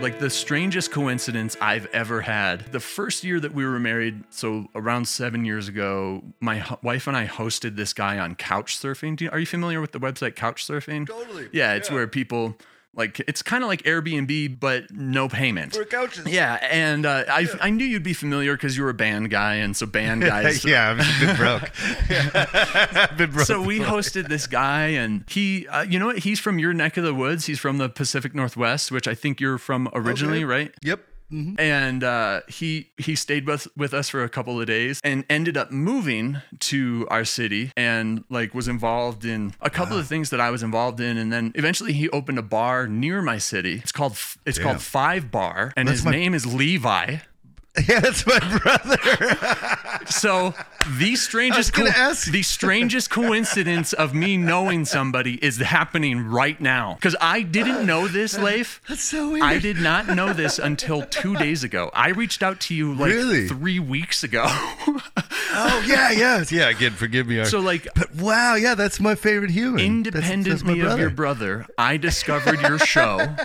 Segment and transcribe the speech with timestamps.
[0.00, 2.60] like the strangest coincidence I've ever had.
[2.72, 7.16] The first year that we were married, so around seven years ago, my wife and
[7.16, 9.16] I hosted this guy on couch surfing.
[9.16, 11.06] Do you, are you familiar with the website couch surfing?
[11.06, 11.48] Totally.
[11.52, 11.96] Yeah, it's Yeah.
[11.96, 12.56] where people
[12.94, 15.74] like it's kind of like Airbnb, but no payment.
[15.74, 16.26] For couches.
[16.26, 19.54] Yeah, and uh, I I knew you'd be familiar because you were a band guy,
[19.56, 20.64] and so band guys.
[20.64, 21.70] yeah, I've been broke.
[22.34, 23.46] I've been broke.
[23.46, 26.18] So we hosted this guy, and he, uh, you know what?
[26.18, 27.46] He's from your neck of the woods.
[27.46, 30.44] He's from the Pacific Northwest, which I think you're from originally, Okay.
[30.44, 30.74] right?
[30.82, 31.00] Yep.
[31.32, 31.58] Mhm.
[31.60, 35.56] and uh, he he stayed with with us for a couple of days and ended
[35.56, 36.38] up moving
[36.70, 40.62] to our city and like was involved in a couple of things that I was
[40.62, 43.74] involved in and then eventually he opened a bar near my city.
[43.82, 44.64] It's called it's Damn.
[44.66, 47.18] called Five Bar and That's his my- name is Levi.
[47.88, 49.36] Yeah, that's my brother.
[50.06, 50.54] So
[50.98, 51.92] the strangest gonna
[52.30, 58.08] the strangest coincidence of me knowing somebody is happening right now because I didn't know
[58.08, 58.80] this, Leif.
[58.88, 59.44] That's so weird.
[59.44, 61.90] I did not know this until two days ago.
[61.94, 63.46] I reached out to you like Really?
[63.46, 64.44] three weeks ago.
[64.46, 66.68] Oh yeah, yeah, yeah.
[66.70, 67.44] Again, forgive me.
[67.44, 70.02] so like but wow, yeah, that's my favorite human.
[70.02, 70.50] That's- independently
[70.80, 73.36] that's my of your brother, I discovered your show.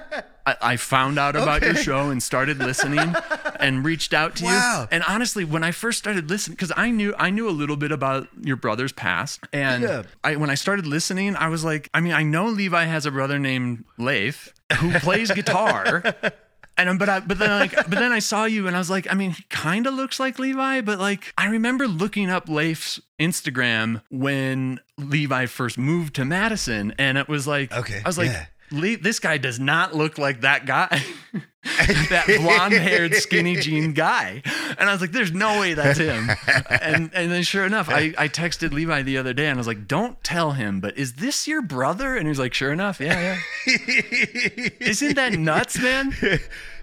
[0.45, 3.15] I, I found out about your show and started listening
[3.59, 4.81] and reached out to Wow.
[4.81, 4.87] you.
[4.91, 7.91] And honestly, when I first started listening, because I knew I knew a little bit
[7.91, 10.03] about your brother's past, and Yeah.
[10.23, 13.11] I when I started listening, I was like, I mean, I know Levi has a
[13.11, 16.03] brother named Leif who plays guitar.
[16.77, 18.89] And um, but I but then like but then I saw you and I was
[18.89, 22.49] like, I mean, he kind of looks like Levi, but like I remember looking up
[22.49, 28.17] Leif's Instagram when Levi first moved to Madison, and it was like, Okay, I was
[28.17, 28.47] like, yeah.
[28.75, 31.01] Le- this guy does not look like that guy,
[31.63, 34.41] that blonde-haired, skinny jean guy.
[34.77, 36.29] And I was like, there's no way that's him.
[36.69, 39.67] And and then sure enough, I I texted Levi the other day and I was
[39.67, 42.15] like, don't tell him, but is this your brother?
[42.15, 44.69] And he was like, sure enough, yeah, yeah.
[44.79, 46.13] Isn't that nuts, man?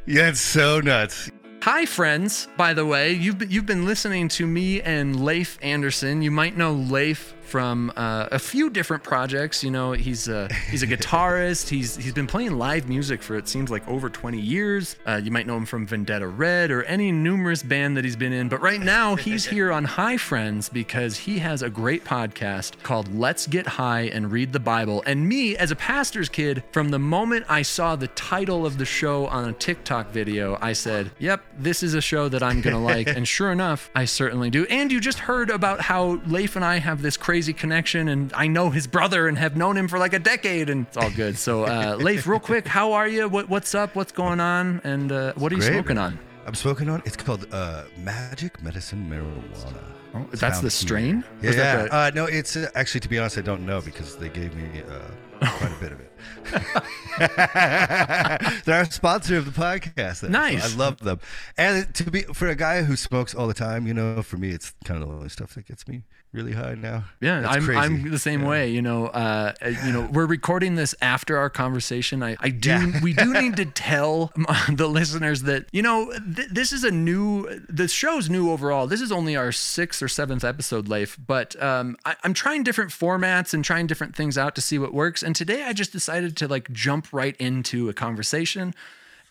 [0.06, 1.30] Yeah, it's so nuts.
[1.62, 2.48] Hi, friends.
[2.56, 6.20] By the way, you've been, you've been listening to me and Leif Andersen.
[6.20, 9.62] You might know Leif from uh, a few different projects.
[9.62, 11.68] You know, he's a he's a guitarist.
[11.68, 14.96] He's he's been playing live music for it seems like over 20 years.
[15.06, 18.32] Uh, you might know him from Vendetta Red or any numerous band that he's been
[18.32, 18.48] in.
[18.48, 23.14] But right now, he's here on High Friends because he has a great podcast called
[23.14, 25.02] Let's Get High and Read the Bible.
[25.04, 28.86] And me, as a pastor's kid, from the moment I saw the title of the
[28.86, 32.82] show on a TikTok video, I said, "Yep, this is a show that I'm gonna
[32.82, 34.64] like." and sure enough, I certainly do.
[34.70, 38.46] And you just heard about how Leif and I have this crazy connection, and I
[38.46, 41.36] know his brother and have known him for like a decade, and it's all good.
[41.38, 43.28] So, uh, Leif, real quick, how are you?
[43.28, 43.96] What, what's up?
[43.96, 44.80] What's going on?
[44.84, 45.72] And uh, what are you Great.
[45.72, 46.18] smoking on?
[46.46, 47.02] I'm smoking on.
[47.04, 49.82] It's called uh, Magic Medicine Marijuana.
[50.14, 51.24] Oh, that's found the strain?
[51.40, 51.50] here.
[51.50, 51.84] Is that Yeah.
[51.84, 54.54] the- uh, no, it's uh, actually to be honest, I don't know because they gave
[54.54, 56.12] me uh, quite a bit of it.
[58.64, 60.20] They're our sponsor of the podcast.
[60.20, 60.74] though, so Nice.
[60.74, 61.20] I love them.
[61.56, 64.50] And to be for a guy who smokes all the time, you know, for me,
[64.50, 67.04] it's kind of the only stuff that gets me really high now.
[67.20, 67.78] Yeah, It's I'm, crazy.
[67.78, 68.48] I'm the same Yeah.
[68.48, 68.70] way.
[68.70, 72.22] You know, uh, uh, you know, we're recording this after our conversation.
[72.22, 73.00] I, I do, Yeah.
[73.02, 74.32] we do need to tell
[74.72, 78.86] the listeners that you know th- this is a new, the show's new overall.
[78.86, 82.90] This is only our sixth or seventh episode, Leif, but um, I, I'm trying different
[82.90, 85.22] formats and trying different things out to see what works.
[85.22, 88.74] And today, I just decided to like jump right into a conversation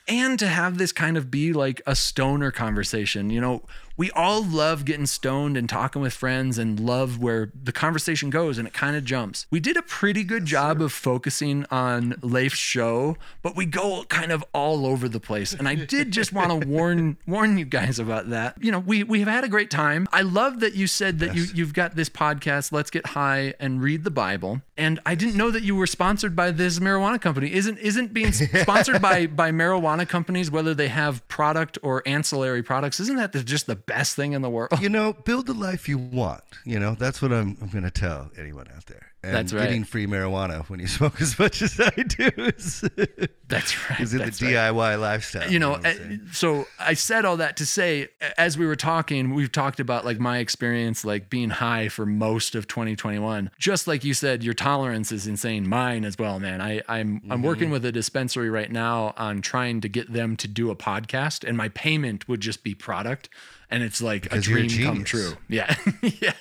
[0.07, 3.29] and to have this kind of be like a stoner conversation.
[3.29, 3.61] You know,
[3.97, 8.57] we all love getting stoned and talking with friends and love where the conversation goes
[8.57, 9.47] and it kind of jumps.
[9.51, 14.31] We did a pretty good job of focusing on Leif's show, but we go kind
[14.31, 15.53] of all over the place.
[15.53, 18.61] And I did just want to warn warn you guys about that.
[18.63, 20.07] You know, we we have had a great time.
[20.11, 23.81] I love that you said that you you've got this podcast, Let's Get High and
[23.81, 24.61] Read the Bible.
[24.77, 27.53] And I didn't know that you were sponsored by this marijuana company.
[27.53, 32.99] Isn't isn't being sponsored by by marijuana companies, whether they have product or ancillary products,
[32.99, 34.79] isn't that the, just the best thing in the world?
[34.81, 36.43] you know, build the life you want.
[36.65, 39.07] You know, that's what I'm, I'm going to tell anyone out there.
[39.23, 39.65] And That's right.
[39.65, 42.81] Getting free marijuana when you smoke as much as I do is,
[43.47, 43.99] That's right.
[43.99, 44.33] is in the right.
[44.33, 45.51] DIY lifestyle.
[45.51, 45.93] you know, uh,
[46.31, 48.07] so I said all that to say,
[48.37, 52.55] as we were talking, we've talked about like my experience, like being high for most
[52.55, 53.51] of 2021.
[53.59, 55.69] Just like you said, your tolerance is insane.
[55.69, 56.59] Mine as well, man.
[56.59, 57.73] I, I'm I'm working Mm-hmm.
[57.73, 61.55] with a dispensary right now on trying to get them to do a podcast, and
[61.55, 63.29] my payment would just be product,
[63.71, 65.33] and it's like Because a dream come true.
[65.47, 66.33] Yeah, yeah.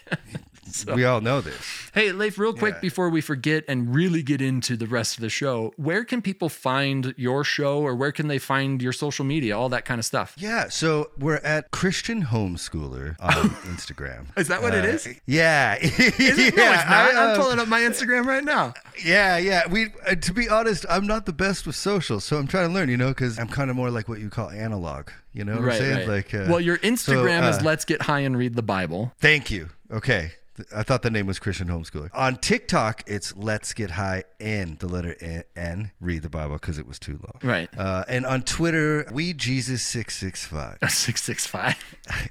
[0.80, 1.60] So, we all know this.
[1.92, 2.80] Hey, Leif, real quick yeah.
[2.80, 6.48] before we forget and really get into the rest of the show, where can people
[6.48, 10.06] find your show or where can they find your social media, all that kind of
[10.06, 10.34] stuff?
[10.38, 14.26] Yeah, so we're at Christian Homeschooler on Instagram.
[14.38, 15.08] Is that what uh, it is?
[15.26, 15.76] Yeah.
[15.76, 16.54] is it?
[16.56, 16.86] yeah, no, not.
[16.86, 18.72] I, am uh, pulling up my Instagram right now.
[19.04, 19.66] Yeah, yeah.
[19.68, 22.74] We, uh, to be honest, I'm not the best with social, so I'm trying to
[22.74, 22.88] learn.
[22.88, 25.10] You know, because I'm kind of more like what you call analog.
[25.32, 26.08] You know what right, I'm saying?
[26.08, 26.08] Right.
[26.08, 29.12] Like, uh, well, your Instagram so, is uh, Let's Get High and Read the Bible.
[29.18, 29.68] Thank you.
[29.90, 30.32] Okay.
[30.74, 32.10] I thought the name was Christian Homeschooler.
[32.14, 36.86] On TikTok, it's Let's Get High and the letter N, read the Bible because it
[36.86, 37.40] was too long.
[37.42, 37.68] Right.
[37.76, 40.78] Uh, and on Twitter, we Jesus six six five.
[40.90, 41.76] Six six five.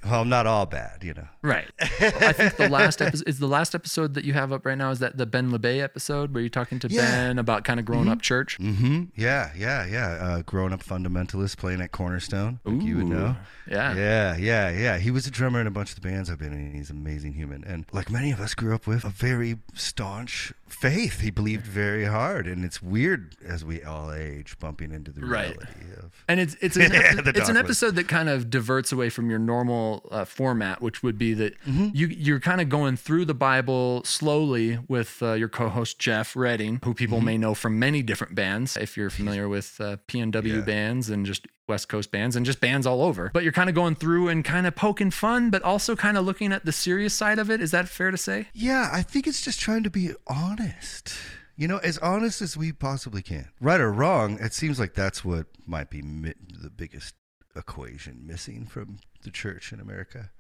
[0.06, 1.28] Well, not all bad, you know.
[1.42, 1.70] Right.
[1.80, 4.92] I think the last episode is the last episode that you have up right now.
[4.92, 7.02] Is that the Ben LeBay episode where you're talking to yeah.
[7.02, 8.12] Ben about kind of growing mm-hmm.
[8.12, 8.58] up church?
[8.60, 9.06] Mm-hmm.
[9.16, 10.08] Yeah, yeah, yeah.
[10.08, 12.86] Uh, growing up fundamentalist playing at Cornerstone, like Ooh.
[12.86, 13.36] you would know.
[13.68, 13.96] Yeah.
[13.96, 14.98] Yeah, yeah, yeah.
[14.98, 16.74] He was a drummer in a bunch of the bands I've been in.
[16.74, 20.52] He's an amazing human, and like many of us grew up with a very staunch
[20.68, 21.22] faith.
[21.22, 25.58] He believed very hard, and it's weird as we all age, bumping into the reality
[25.60, 26.00] right.
[26.00, 26.26] of.
[26.28, 29.40] And it's it's an, epi- it's an episode that kind of diverts away from your
[29.40, 31.90] normal uh, format, which would be that mm-hmm.
[31.94, 36.82] you you're kind of going through the Bible slowly with uh, your co-host Geoff Reading,
[36.84, 37.26] who people mm-hmm.
[37.26, 38.76] may know from many different bands.
[38.76, 40.62] If you're familiar with uh, PNW yeah.
[40.62, 43.32] bands and just West Coast bands and just bands all over.
[43.34, 46.26] But you're kind of going through and kind of poking fun, but also kind of
[46.26, 47.62] looking at the serious side of it.
[47.62, 48.48] Is that fair to say?
[48.54, 51.14] Yeah, I think it's just trying to be honest.
[51.56, 53.50] You know, as honest as we possibly can.
[53.60, 57.16] Right or wrong, it seems like that's what might be mi- the biggest
[57.56, 60.32] equation missing from the church in America.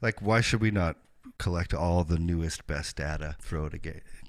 [0.00, 0.96] Like, why should we not
[1.38, 3.74] collect all the newest, best data, throw it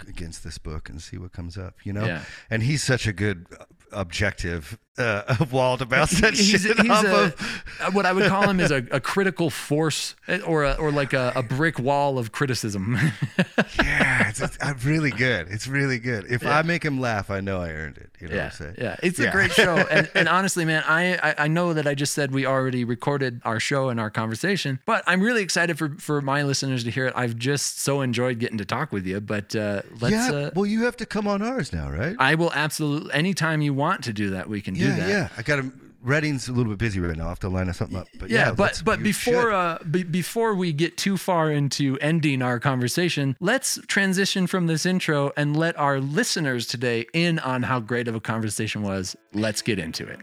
[0.06, 1.86] against this book, and see what comes up?
[1.86, 2.24] You know, yeah.
[2.50, 6.78] and he's such a good uh, objective uh, Walt about that he's, shit.
[6.78, 7.66] He's a, of...
[7.80, 10.92] Uh, what I would call him is a, a critical force, eh, or a, or
[10.92, 12.98] like a, a brick wall of criticism.
[13.78, 15.48] yeah, it's, it's, uh, really good.
[15.48, 16.26] It's really good.
[16.30, 16.58] If yeah.
[16.58, 18.10] I make him laugh, I know I earned it.
[18.20, 18.74] You know yeah, what I'm saying?
[18.78, 19.28] Yeah, it's yeah.
[19.28, 19.72] a great show.
[19.92, 23.42] And, and honestly, man, I, I, I know that I just said we already recorded
[23.44, 27.06] our show and our conversation, but I'm really excited for for my listeners to hear
[27.06, 27.12] it.
[27.16, 29.20] I've just so enjoyed getting to talk with you.
[29.20, 30.14] But uh, let's.
[30.14, 30.32] Yeah.
[30.32, 32.16] Uh, well, you have to come on ours now, right?
[32.18, 33.12] I will absolutely.
[33.12, 35.08] Anytime you want to do that, we can yeah, do that.
[35.08, 35.72] Yeah, I got to.
[36.02, 37.26] Reading's a little bit busy right now.
[37.26, 38.08] I have to line us something up.
[38.18, 42.42] But yeah, yeah but but before uh, b- before we get too far into ending
[42.42, 47.78] our conversation, let's transition from this intro and let our listeners today in on how
[47.78, 49.14] great of a conversation was.
[49.32, 50.18] Let's get into it.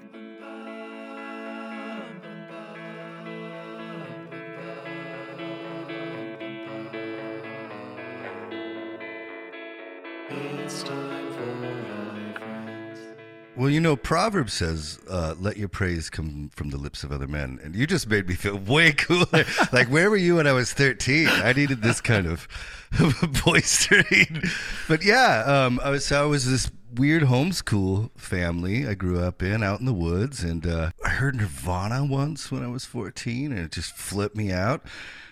[13.59, 17.27] Well, you know, Proverbs says, uh, "Let your praise come from the lips of other
[17.27, 19.43] men," and you just made me feel way cooler.
[19.73, 21.27] like, where were you when I was thirteen?
[21.27, 22.47] I needed this kind of
[22.91, 24.49] boistering.
[24.87, 29.43] But yeah, um, I was so I was this weird homeschool family I grew up
[29.43, 33.51] in out in the woods, and uh, I heard Nirvana once when I was fourteen,
[33.51, 34.85] and it just flipped me out.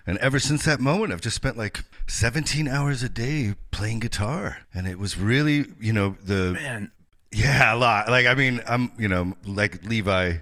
[0.06, 4.60] And ever since that moment, I've just spent like 17 hours a day playing guitar.
[4.74, 6.92] And it was really, you know, the Man,
[7.32, 8.10] yeah, a lot.
[8.10, 10.38] Like I mean, I'm you know like Levi,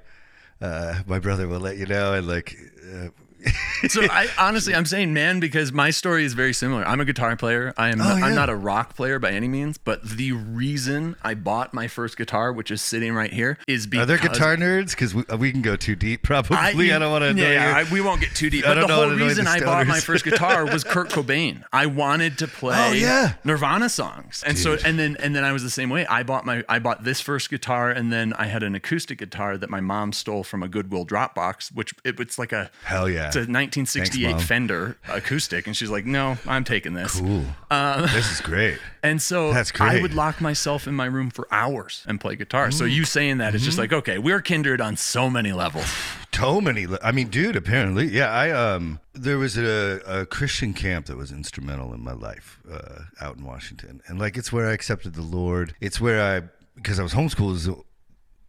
[0.62, 2.58] uh, my brother will let you know, and like
[2.94, 3.08] uh,
[3.88, 6.86] so I honestly I'm saying man because my story is very similar.
[6.86, 7.74] I'm a guitar player.
[7.77, 8.25] I am oh, not, yeah.
[8.25, 12.18] I'm not a rock player by any means, but the reason I bought my first
[12.18, 14.92] guitar, which is sitting right here, is because Are there guitar nerds?
[14.92, 16.24] Because we, uh, we, can go too deep.
[16.24, 16.57] Probably.
[16.57, 17.42] I, I don't want to.
[17.42, 18.65] Yeah, I, we won't get too deep.
[18.65, 21.63] But the whole reason the I bought my first guitar was Kurt Cobain.
[21.71, 23.36] I wanted to play oh, yeah.
[23.44, 24.80] Nirvana songs, and Dude.
[24.80, 26.06] so and then and then I was the same way.
[26.06, 29.57] I bought my I bought this first guitar, and then I had an acoustic guitar
[29.57, 33.30] that my mom stole from a Goodwill Dropbox, which it, it's like a hell yeah.
[33.35, 37.44] It's a 1960 68 Fender acoustic, and she's like, "No, I'm taking this." Cool.
[37.69, 38.80] Uh, this is great.
[39.06, 39.99] And so That's great.
[39.99, 42.69] I would lock myself in my room for hours and play guitar.
[42.69, 42.71] Ooh.
[42.71, 43.57] So you saying that, mm-hmm.
[43.57, 45.85] it's just like, okay, we're kindred on so many levels.
[46.35, 46.85] So many.
[47.01, 47.56] I mean, dude.
[47.56, 48.30] Apparently, yeah.
[48.30, 53.04] I um, there was a, a Christian camp that was instrumental in my life uh,
[53.21, 55.75] out in Washington, and like it's where I accepted the Lord.
[55.80, 56.42] It's where I
[56.75, 57.85] because I was homeschooled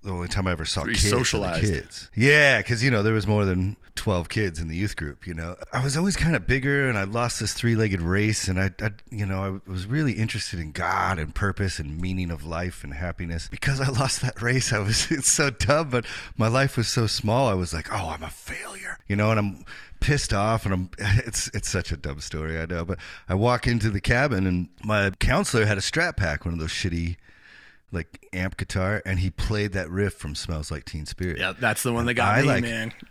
[0.07, 1.09] the only time I ever saw kids.
[1.09, 1.65] Socialized.
[1.65, 2.11] Kids.
[2.15, 5.27] Yeah, because you know there was more than twelve kids in the youth group.
[5.27, 8.61] You know, I was always kind of bigger, and I lost this three-legged race, and
[8.61, 12.45] I, I, you know, I was really interested in God and purpose and meaning of
[12.45, 13.49] life and happiness.
[13.49, 17.07] Because I lost that race, I was it's so dumb, but my life was so
[17.07, 17.49] small.
[17.49, 18.99] I was like, oh, I'm a failure.
[19.09, 19.65] You know, and I'm
[19.99, 22.99] pissed off and I'm it's it's such a dumb story I know but
[23.31, 26.71] I walk into the cabin and my counselor had a strap Pack one of those
[26.71, 27.17] shitty
[27.93, 31.83] like amp guitar, and he played that riff from "Smells Like Teen Spirit." Yeah, that's
[31.83, 32.93] the one that got I, me, like, man.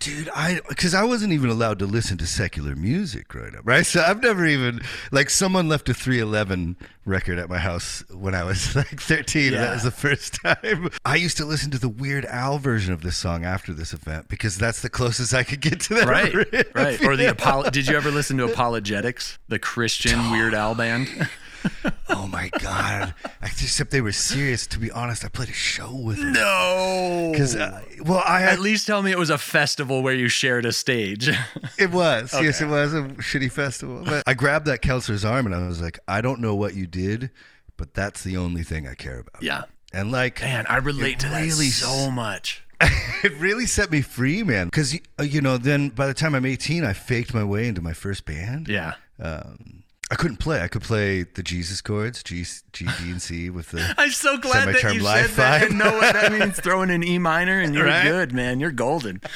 [0.00, 3.84] Dude, I because I wasn't even allowed to listen to secular music growing up, right?
[3.84, 4.80] So I've never even
[5.12, 9.52] like someone left a 311 record at my house when I was like 13.
[9.52, 10.88] And that was the first time.
[11.04, 14.28] I used to listen to the Weird Al version of this song after this event
[14.28, 16.08] because that's the closest I could get to that.
[16.08, 17.04] Right, riff, right.
[17.04, 17.30] Or the yeah.
[17.32, 17.68] Apollo.
[17.68, 21.28] Did you ever listen to ApologetiX, the Christian Weird Al band?
[22.12, 23.14] Oh my god!
[23.42, 24.66] Except they were serious.
[24.68, 26.32] To be honest, I played a show with them.
[26.32, 27.28] No.
[27.32, 30.28] Because, uh, well, I had, At least tell me it was a festival where you
[30.28, 31.30] shared a stage.
[31.78, 32.34] It was.
[32.34, 34.02] Yes, it was a shitty festival.
[34.04, 36.86] But I grabbed that counselor's arm and I was like, I don't know what you
[36.86, 37.30] did,
[37.76, 39.42] but that's the only thing I care about.
[39.42, 39.62] yeah.
[39.92, 42.64] And like, Man, I relate to that really so much.
[42.80, 44.66] it really set me free, man.
[44.66, 47.92] Because, you know, then by the time I'm 18, I faked my way into my
[47.92, 48.68] first band.
[48.68, 48.94] Yeah.
[49.18, 49.79] Um,
[50.12, 50.60] I couldn't play.
[50.60, 53.94] I could play the Jesus chords, G, G, D, and C with the.
[53.98, 56.58] I'm so glad that you said that and know what that means.
[56.58, 58.02] Throwing an E minor and you're Right?
[58.02, 58.58] good, man.
[58.58, 59.20] You're golden.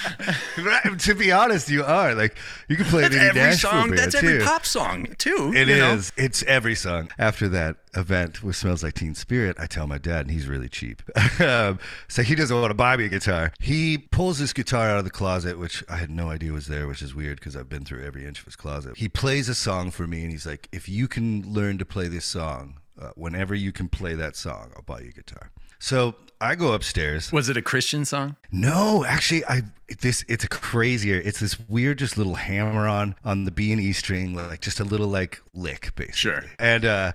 [0.59, 2.15] Right, to be honest, you are.
[2.15, 2.37] Like,
[2.69, 3.91] you can play That's any every song.
[3.91, 5.53] That's every pop song too.
[5.55, 6.13] It is.
[6.17, 6.25] know?
[6.25, 7.11] It's every song.
[7.19, 10.69] After that event with Smells Like Teen Spirit, I tell my dad, and he's really
[10.69, 11.03] cheap.
[11.41, 13.53] um, so he doesn't want to buy me a guitar.
[13.61, 16.87] He pulls this guitar out of the closet, which I had no idea was there,
[16.87, 18.97] which is weird because I've been through every inch of his closet.
[18.97, 22.09] He plays a song for me, and he's like, if you can learn to play
[22.09, 25.51] this song, uh, whenever you can play that song, I'll buy you a guitar.
[25.79, 27.33] So I go upstairs.
[27.33, 28.37] Was it a Christian song?
[28.51, 29.63] No, actually, I
[30.01, 31.21] this it's a crazier.
[31.23, 34.81] It's this weird, just little hammer on on the B and E string, like just
[34.81, 36.17] a little like lick, basically.
[36.17, 36.45] Sure.
[36.59, 37.13] And uh,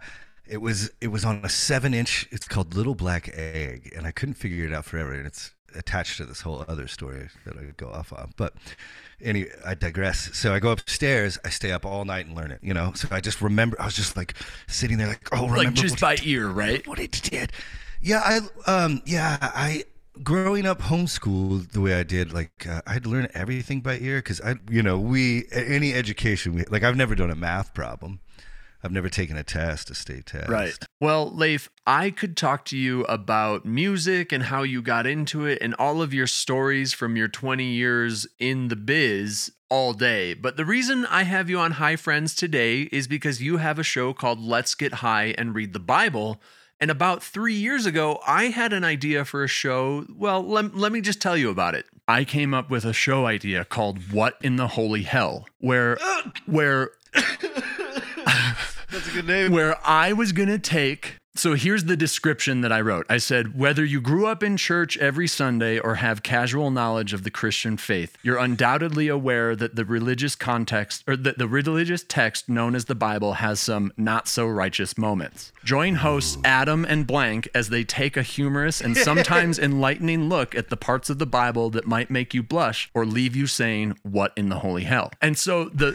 [0.50, 2.28] it was it was on a seven inch.
[2.32, 5.14] It's called Little Black Egg, and I couldn't figure it out forever.
[5.14, 8.54] And it's attached to this whole other story that I could go off on, but.
[9.22, 10.30] Anyway, I digress.
[10.32, 11.38] So I go upstairs.
[11.44, 12.60] I stay up all night and learn it.
[12.62, 12.94] You know.
[12.96, 13.76] So I just remember.
[13.82, 14.34] I was just like
[14.68, 16.88] sitting there, like, oh, remember Like just by ear, right?
[16.88, 17.52] what it did.
[18.02, 18.40] Yeah, I
[18.72, 19.84] um yeah, I
[20.24, 24.42] growing up homeschooled the way I did, like uh, I'd learn everything by ear because
[24.42, 28.20] I, you know, we any education we like I've never done a math problem.
[28.82, 30.50] I've never taken a test, a state test.
[30.50, 30.78] Right.
[31.02, 35.58] Well, Leif, I could talk to you about music and how you got into it
[35.62, 40.34] and all of your stories from your 20 years in the biz all day.
[40.34, 43.84] But the reason I have you on High Friends today is because you have a
[43.84, 46.42] show called Let's Get High and Read the Bible.
[46.80, 50.06] And about three years ago, I had an idea for a show.
[50.16, 51.86] Well, let, let me just tell you about it.
[52.08, 55.98] I came up with a show idea called What in the Holy Hell, where
[56.46, 56.92] where
[58.92, 59.52] That's a good name.
[59.52, 61.16] where I was going to take.
[61.40, 63.06] So here's the description that I wrote.
[63.10, 67.24] I said, whether you grew up in church every Sunday or have casual knowledge of
[67.24, 72.50] the Christian faith, you're undoubtedly aware that the religious context or that the religious text
[72.50, 75.54] known as the Bible has some not so righteous moments.
[75.64, 80.70] Join hosts Adam and Blank as they take a humorous and sometimes enlightening look at
[80.70, 84.34] the parts of the Bible that might make you blush or leave you saying, What
[84.36, 85.14] in the holy hell?
[85.22, 85.92] And so the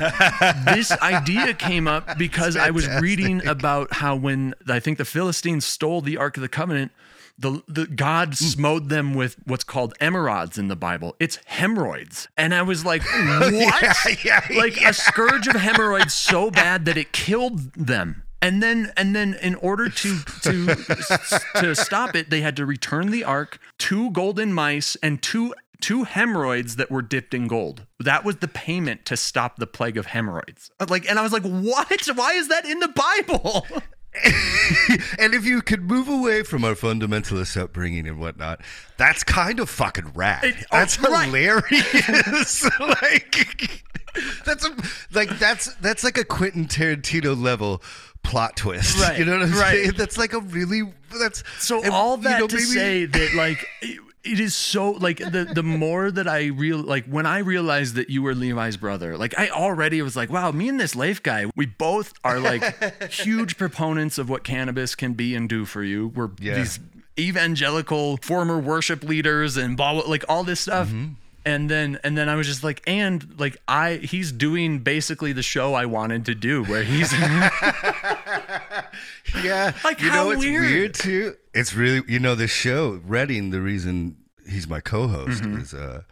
[0.75, 5.34] this idea came up because I was reading about how when I think the Philistines
[5.61, 6.93] stole the Ark of the Covenant,
[7.39, 8.35] the, the God hmm.
[8.35, 11.17] smote them with what's called emerods in the Bible.
[11.19, 12.29] It's hemorrhoids.
[12.37, 14.25] And I was like, what?
[14.25, 18.23] yeah, like a scourge of hemorrhoids so bad that it killed them.
[18.41, 20.67] And then and then in order to to
[21.61, 26.05] to stop it, they had to return the ark, two golden mice, and two two
[26.05, 27.87] hemorrhoids that were dipped in gold.
[27.99, 30.71] That was the payment to stop the plague of hemorrhoids.
[30.89, 32.07] Like and I was like, what?
[32.15, 33.67] Why is that in the Bible?
[35.19, 38.61] and if you could move away from our fundamentalist upbringing and whatnot,
[38.97, 40.45] that's kind of fucking rad.
[40.45, 41.27] It- oh, that's right.
[41.27, 42.65] hilarious.
[42.81, 43.83] like
[44.45, 44.77] that's a,
[45.13, 47.83] like that's that's like a Quentin Tarantino level
[48.23, 48.99] plot twist.
[49.01, 49.73] Right, You know what I'm right.
[49.83, 49.93] saying?
[49.97, 50.83] That's like a really
[51.21, 53.67] that's So all you that know, to maybe- say that like
[54.25, 58.11] it, is so like the the more that I real like when I realized that
[58.11, 61.47] you were Levi's brother, like I already was like, wow, me and this Leif guy,
[61.55, 62.63] we both are like
[63.13, 66.09] huge proponents of what cannabis can be and do for you.
[66.09, 66.55] We're Yeah.
[66.57, 66.81] these
[67.19, 70.89] evangelical former worship leaders and blah, blah like all this stuff.
[70.89, 71.13] Mm-hmm.
[71.47, 75.43] And then and then I was just like, and like I he's doing basically the
[75.43, 77.13] show I wanted to do where he's
[79.43, 79.73] Yeah.
[79.85, 80.63] Like, you how know, it's weird.
[80.71, 81.37] weird too.
[81.53, 83.51] It's really you know this show Reading.
[83.51, 84.17] The reason
[84.49, 85.61] he's my co-host Mm-hmm.
[85.61, 86.03] is uh,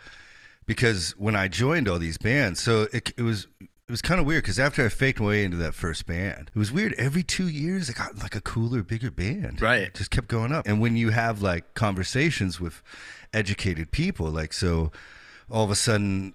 [0.67, 3.47] because when I joined all these bands, so it, it was.
[3.89, 6.51] It was kind of weird because after I faked my way into that first band,
[6.55, 6.95] it was weird.
[6.95, 9.61] Every two years, I got like a cooler, bigger band.
[9.61, 9.83] Right.
[9.83, 10.67] It just kept going up.
[10.67, 12.81] And when you have like conversations with
[13.35, 14.93] educated people, like so,
[15.51, 16.33] all of a sudden,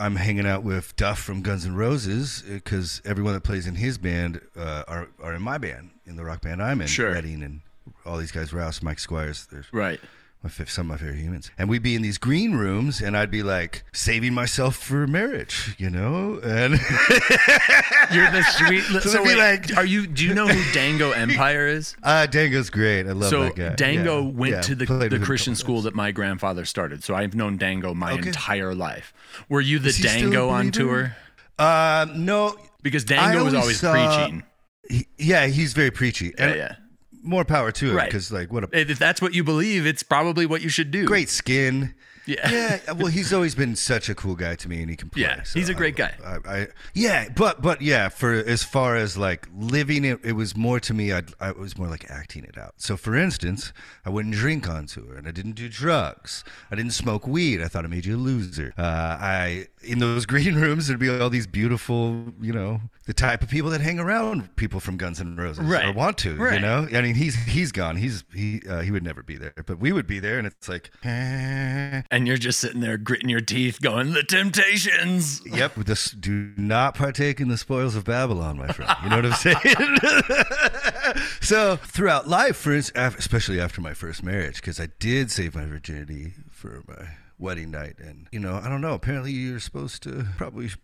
[0.00, 3.98] I'm hanging out with Duff from Guns N' Roses because everyone that plays in his
[3.98, 6.86] band uh, are are in my band, in the rock band I'm in.
[6.86, 7.12] Sure.
[7.12, 7.60] Reading and
[8.06, 9.46] all these guys, Rouse, Mike Squires.
[9.72, 10.00] Right.
[10.42, 11.50] My some of my favorite humans.
[11.58, 15.74] And we'd be in these green rooms, and I'd be like saving myself for marriage,
[15.78, 16.40] you know.
[16.42, 16.72] And
[18.12, 18.82] You're the sweet.
[18.84, 20.06] So So, wait, like- are you?
[20.06, 21.94] Do you know who Dango Empire is?
[22.02, 23.06] uh, Dango's great.
[23.06, 23.68] I love So that guy.
[23.70, 24.28] So Dango Yeah.
[24.30, 27.04] went Yeah, to the, the with him a Christian school that my grandfather started.
[27.04, 28.28] So I've known Dango my Okay.
[28.28, 29.12] entire life.
[29.48, 31.16] Were you the Is he still a Dango on tour?
[31.58, 34.42] Uh, no, Because Dango was always always saw- preaching.
[34.88, 36.32] he, yeah, he's very preachy.
[36.38, 36.76] Yeah, And yeah.
[37.22, 38.06] More power to him Right.
[38.08, 41.04] because, like, what a If that's what you believe, it's probably what you should do.
[41.04, 41.94] great skin.
[42.26, 42.50] Yeah.
[42.50, 42.78] yeah.
[43.00, 45.22] Well, he's always been such a cool guy to me, and he can play.
[45.22, 46.12] Yeah, so he's a great guy.
[46.24, 50.56] I, I, yeah, but but yeah, for as far as like living it, it was
[50.56, 51.12] more to me.
[51.12, 52.74] I I was more like acting it out.
[52.76, 53.72] So, for instance,
[54.04, 56.44] I wouldn't drink on tour, and I didn't do drugs.
[56.70, 57.62] I didn't smoke weed.
[57.62, 58.74] I thought it made you a loser.
[58.76, 63.42] Uh, I in those green rooms, there'd be all these beautiful, you know, the type
[63.42, 65.86] of people that hang around people from Guns N' Roses right.
[65.86, 66.36] or want to.
[66.54, 67.96] You know, I mean, he's he's gone.
[67.96, 70.68] He's he uh, he would never be there, but we would be there, and it's
[70.68, 70.90] like.
[71.04, 72.02] eh.
[72.12, 75.76] And you're just sitting there gritting your teeth, going, "The Temptations." Yep.
[75.76, 78.90] With This do not partake in the spoils of Babylon, my friend.
[79.04, 79.32] You know what I'm
[81.14, 81.24] saying?
[81.40, 85.64] so throughout life, for instance, especially after my first marriage, because I did save my
[85.64, 88.94] virginity for my wedding night, and you know, I don't know.
[88.94, 90.76] Apparently, you're supposed to probably sh-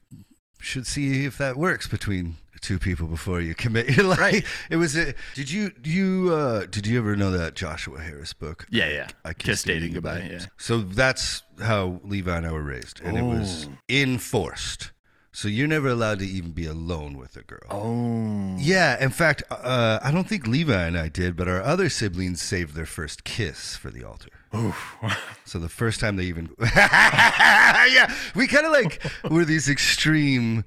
[0.61, 4.19] should see if that works between two people before you commit your life.
[4.19, 4.45] Right.
[4.71, 4.97] It was.
[4.97, 8.67] A, did you you uh, did you ever know that Joshua Harris book?
[8.71, 9.09] Yeah, yeah.
[9.25, 10.47] I Kiss Dating Goodbye, yeah.
[10.57, 13.77] So that's how Levi and I were raised, and it was Oh.
[13.89, 14.93] enforced.
[15.33, 17.61] So you're never allowed to even be alone with a girl.
[17.71, 18.57] Oh.
[18.59, 22.41] Yeah, in fact, uh, I don't think Levi and I did, but our other siblings
[22.41, 24.31] saved their first kiss for the altar.
[25.45, 30.65] So the first time they even, yeah, we kind of like were these extreme.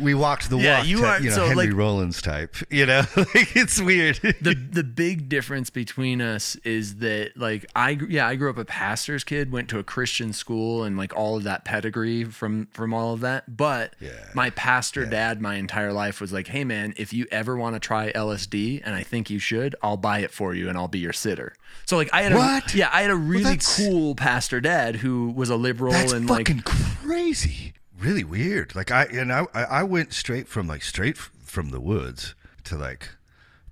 [0.00, 2.56] We walked the Yeah, walk, you type, are- you know, so, Henry like- Rollins type.
[2.70, 4.16] You know, like it's weird.
[4.40, 8.64] the the big difference between us is that like I yeah I grew up a
[8.64, 12.94] pastor's kid went to a Christian school and like all of that pedigree from from
[12.94, 14.10] all of that but Yeah.
[14.34, 17.80] my pastor dad my entire life was like hey man if you ever want to
[17.80, 21.00] try LSD and I think you should I'll buy it for you and I'll be
[21.00, 22.74] your sitter so like I had What?
[22.74, 26.12] a yeah I had a really that's- cool pastor dad who was a liberal That's
[26.12, 27.74] and like fucking crazy.
[28.02, 28.74] Really weird.
[28.74, 33.10] Like I and I I went straight from like straight from the woods to like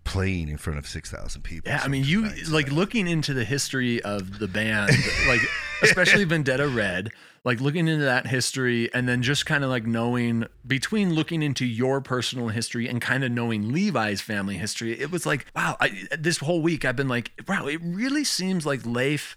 [0.04, 1.70] playing in front of six thousand people.
[1.70, 2.50] Yeah, I mean, you nights.
[2.50, 4.92] like looking into the history of the band,
[5.26, 5.40] like
[5.82, 7.10] especially Vendetta Red,
[7.44, 11.66] like looking into that history, and then just kind of like knowing between looking into
[11.66, 16.06] your personal history and kind of knowing Levi's family history, it was like, wow, I,
[16.16, 19.36] this whole week I've been like, wow, it really seems like Leif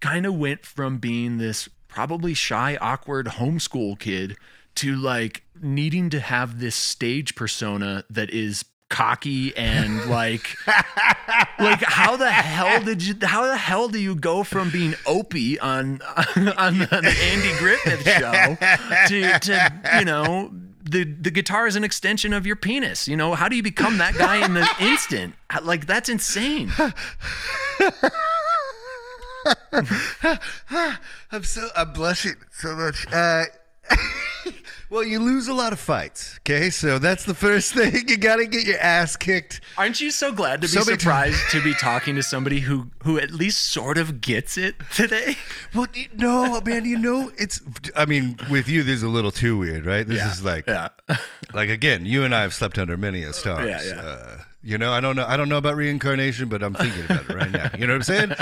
[0.00, 4.36] kind of went from being this probably shy, awkward homeschool kid
[4.76, 10.56] to like needing to have this stage persona that is cocky and like
[11.58, 15.58] like how the hell did you how the hell do you go from being opie
[15.60, 16.00] on
[16.56, 18.56] on the, the Andy Griffith show
[19.08, 20.50] to to you know
[20.82, 23.34] the the guitar is an extension of your penis you know?
[23.34, 25.34] How do you become that guy in the instant?
[25.62, 26.70] Like that's insane
[31.32, 33.06] I'm so I'm blushing so much.
[33.12, 33.44] Uh,
[34.90, 36.36] well, you lose a lot of fights.
[36.40, 38.06] Okay, so that's the first thing.
[38.08, 39.60] You got to get your ass kicked.
[39.78, 42.90] Aren't you so glad to be So many surprised to be talking to somebody who
[43.04, 45.36] who at least sort of gets it today?
[45.74, 46.84] Well, you- no, man.
[46.84, 47.60] You know, it's.
[47.96, 50.06] I mean, with you, this is a little too weird, right?
[50.06, 50.88] This is like, Yeah.
[51.54, 53.68] like again, you and I have slept under many a stars.
[53.68, 54.00] Yeah, yeah.
[54.00, 55.24] Uh, you know, I don't know.
[55.26, 57.70] I don't know about reincarnation, but I'm thinking about it right now.
[57.78, 58.32] You know what I'm saying?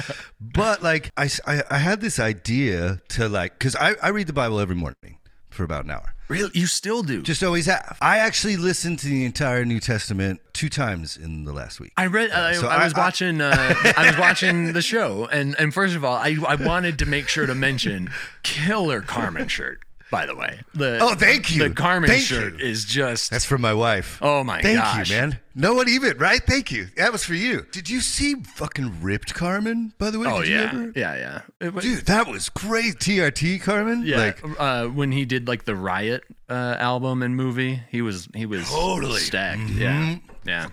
[0.40, 1.28] But like, I
[1.70, 5.18] I had this idea to like, because I, I read the Bible every morning
[5.50, 6.12] for about an hour.
[6.28, 6.50] Really?
[6.54, 7.22] You still do?
[7.22, 7.98] Just always have.
[8.02, 11.92] I actually listened to the entire New Testament two times in the last week.
[11.96, 12.30] I read.
[12.32, 13.40] I, so I was I- I- watching.
[13.40, 17.06] Uh, I was watching the show, and and first of all, I I wanted to
[17.06, 18.10] make sure to mention
[18.42, 19.80] killer Carmen shirt.
[20.10, 21.68] By the way, the Oh, thank you.
[21.68, 22.64] The Carmen Thank shirt you.
[22.64, 23.30] is just.
[23.30, 24.18] That's from my wife.
[24.22, 24.62] Oh my God.
[24.62, 25.10] Thank gosh.
[25.10, 25.40] you, man.
[25.54, 26.40] No one even, right?
[26.40, 26.86] Thank you.
[26.96, 27.66] That was for you.
[27.72, 30.28] Did you see fucking ripped Carmen, by the way?
[30.30, 31.40] oh Did you yeah, ever- yeah, yeah.
[31.66, 32.98] It was- Dude, that was great.
[33.00, 34.02] TRT Carmen?
[34.04, 34.18] yeah.
[34.18, 38.46] Like, uh, when he did like the Riot uh, album and movie, he was he
[38.46, 39.18] was Totally.
[39.20, 39.70] stacked.
[39.70, 40.68] Yeah, yeah.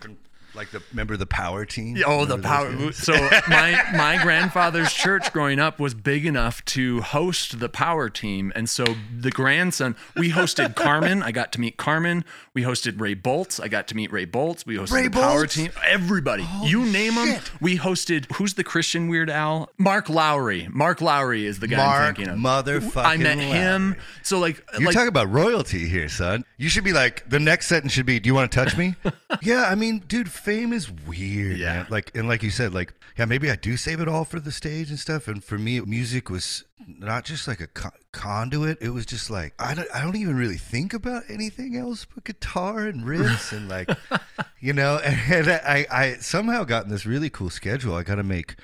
[0.55, 1.97] Like the, remember the power team?
[2.05, 3.17] Oh, the Remember those power.
[3.29, 8.51] So my my grandfather's church growing up was big enough to host the power team,
[8.55, 8.85] and so
[9.15, 9.95] the grandson.
[10.15, 11.23] We hosted Carmen.
[11.23, 12.23] I got to meet Carmen.
[12.53, 13.59] We hosted Ray Boltz.
[13.61, 14.65] I got to meet Ray Boltz.
[14.65, 15.71] We hosted Ray the power team.
[15.85, 17.39] Everybody, you name them.
[17.59, 18.31] We hosted.
[18.33, 19.69] Who's the Christian Weird Al?
[19.77, 20.67] Mark Lowry.
[20.71, 22.39] Mark Lowry is the guy I'm Mark thinking of.
[22.39, 23.95] motherfucking I met him.
[24.21, 26.45] So like, You're like talking about royalty here, son.
[26.57, 28.95] You should be like, the next sentence should be, Do you want to touch me?
[29.41, 31.57] yeah, I mean, dude, fame is weird.
[31.57, 31.73] Yeah.
[31.73, 31.87] man.
[31.89, 34.51] Like and like you said, like yeah, maybe I do save it all for the
[34.51, 35.27] stage and stuff.
[35.27, 38.77] And for me, music was not just like a con- conduit.
[38.81, 42.23] It was just like I don't I don't even really think about anything else but
[42.23, 43.89] guitar and riffs and like
[44.59, 44.99] you know.
[45.03, 47.95] And I I somehow got in this really cool schedule.
[47.95, 48.55] I got to make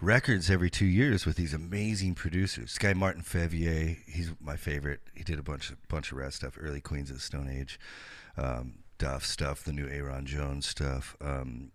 [0.00, 2.64] records every two years with these amazing producers.
[2.64, 5.00] This guy Martin Feveyear, he's my favorite.
[5.14, 7.78] He did a bunch of bunch of rad stuff, early Queens of the Stone Age,
[8.36, 11.16] um, Duff stuff, the new Aaron Jones stuff.
[11.20, 11.72] Um,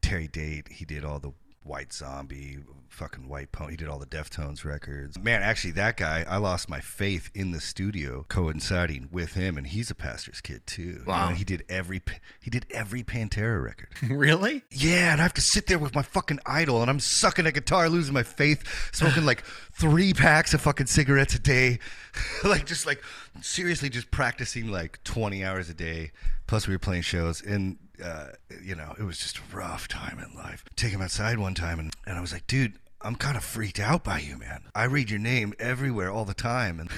[0.00, 3.72] Terry Date, he did all the White Zombie, fucking White Pony.
[3.72, 5.18] He did all the Deftones records.
[5.18, 9.66] Man, actually, that guy, I lost my faith in the studio coinciding with him, and
[9.66, 10.82] he's a pastor's kid too.
[10.82, 11.28] You Wow.
[11.28, 12.00] know, he did every
[12.40, 13.88] he did every Pantera record.
[14.10, 14.62] really?
[14.70, 17.52] Yeah, and I have to sit there with my fucking idol, and I'm sucking a
[17.52, 21.78] guitar, losing my faith, smoking like three packs of fucking cigarettes a day,
[22.44, 23.02] like just like
[23.42, 26.12] seriously just practicing like 20 hours a day.
[26.46, 28.28] Plus, we were playing shows, and uh,
[28.62, 30.64] you know, it was just a rough time in life.
[30.76, 32.74] Take him outside one time, and, and I was like, dude.
[33.02, 34.64] I'm kind of freaked out by you, man.
[34.74, 36.90] I read your name everywhere all the time, and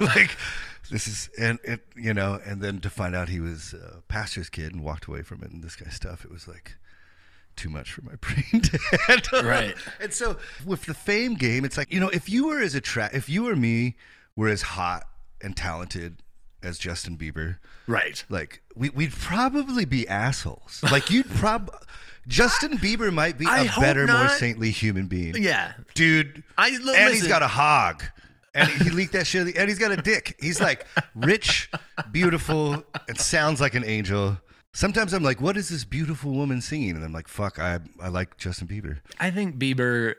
[0.00, 0.36] like
[0.90, 4.48] this is and it, you know, and then to find out he was a pastor's
[4.48, 6.76] kid and walked away from it and this guy's stuff, it was like
[7.56, 9.44] too much for my brain dead.
[9.44, 9.74] Right.
[10.00, 13.10] And so with the fame game, it's like, you know, if you were as attra-
[13.12, 13.96] if you or me
[14.36, 15.06] were as hot
[15.42, 16.22] and talented
[16.62, 18.24] as Justin Bieber, Right.
[18.28, 20.80] like we, we'd probably be assholes.
[20.90, 21.70] Like you'd prob
[22.28, 25.42] Justin Bieber might be I a better, more saintly human being.
[25.42, 25.72] Yeah.
[25.94, 26.42] Dude.
[26.58, 27.12] I- and listen.
[27.12, 28.02] he's got a hog.
[28.54, 29.56] And he leaked that shit.
[29.56, 30.34] And he's got a dick.
[30.40, 31.70] He's like rich,
[32.10, 34.38] beautiful, and sounds like an angel.
[34.72, 36.90] Sometimes I'm like, what is this beautiful woman singing?
[36.96, 38.98] And I'm like, fuck, I I like Justin Bieber.
[39.20, 40.14] I think Bieber.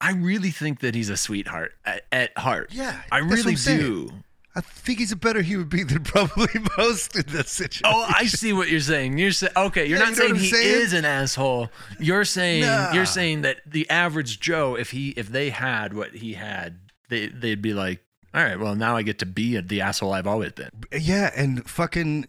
[0.00, 2.70] I really think that he's a sweetheart at, at heart.
[2.72, 4.24] Yeah, I really I'm saying.
[4.58, 7.82] I think he's a better human being than probably most in this situation.
[7.86, 9.16] Oh, I see what you're saying.
[9.18, 9.86] You're saying okay.
[9.86, 10.80] You're Yeah, not you know saying he saying?
[10.82, 11.70] is an asshole.
[12.00, 12.92] You're saying Nah.
[12.92, 17.26] you're saying that the average Joe, if he if they had what he had, they
[17.28, 18.00] they'd be like,
[18.34, 20.70] all right, well now I get to be the asshole I've always been.
[20.92, 22.26] Yeah, and fucking,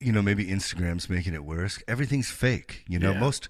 [0.00, 1.82] you know, maybe Instagram's making it worse.
[1.86, 2.84] Everything's fake.
[2.88, 3.20] You know, Yeah.
[3.20, 3.48] most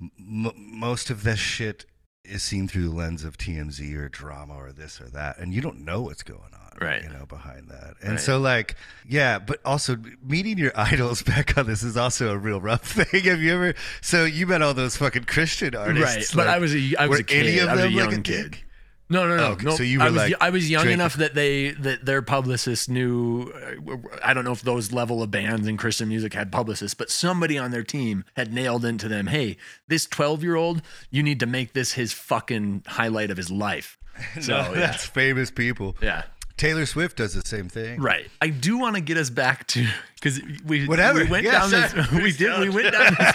[0.00, 1.86] m- most of this shit
[2.24, 5.60] is seen through the lens of TMZ or drama or this or that, and you
[5.60, 7.02] don't know what's going on, Right.
[7.02, 8.20] You know, behind that, and Right.
[8.20, 8.76] so like,
[9.08, 13.24] yeah, but also meeting your idols back on this is also a real rough thing.
[13.24, 13.74] Have you ever?
[14.02, 16.36] So you met all those fucking Christian artists, right.
[16.36, 17.46] But like, I was a I was a kid.
[17.46, 18.50] any of I was a them like young a kid.
[18.52, 18.66] dick?
[19.12, 19.64] No, no, no, Oh, okay.
[19.64, 19.74] no.
[19.76, 22.22] So you I were was like I was young Drake- enough that they that their
[22.22, 23.50] publicist knew.
[23.90, 27.10] uh, I don't know if those level of bands in Christian music had publicists, but
[27.10, 29.26] somebody on their team had nailed into them.
[29.26, 29.56] Hey,
[29.88, 30.80] this twelve year old,
[31.10, 33.98] you need to make this his fucking highlight of his life.
[34.40, 35.96] So No, yeah, that's famous people.
[36.00, 36.22] yeah.
[36.60, 38.02] Taylor Swift does the same thing.
[38.02, 38.28] Right.
[38.42, 41.20] I do want to get us back to because we Whatever.
[41.24, 43.34] we went Yeah, down this we did we went down this.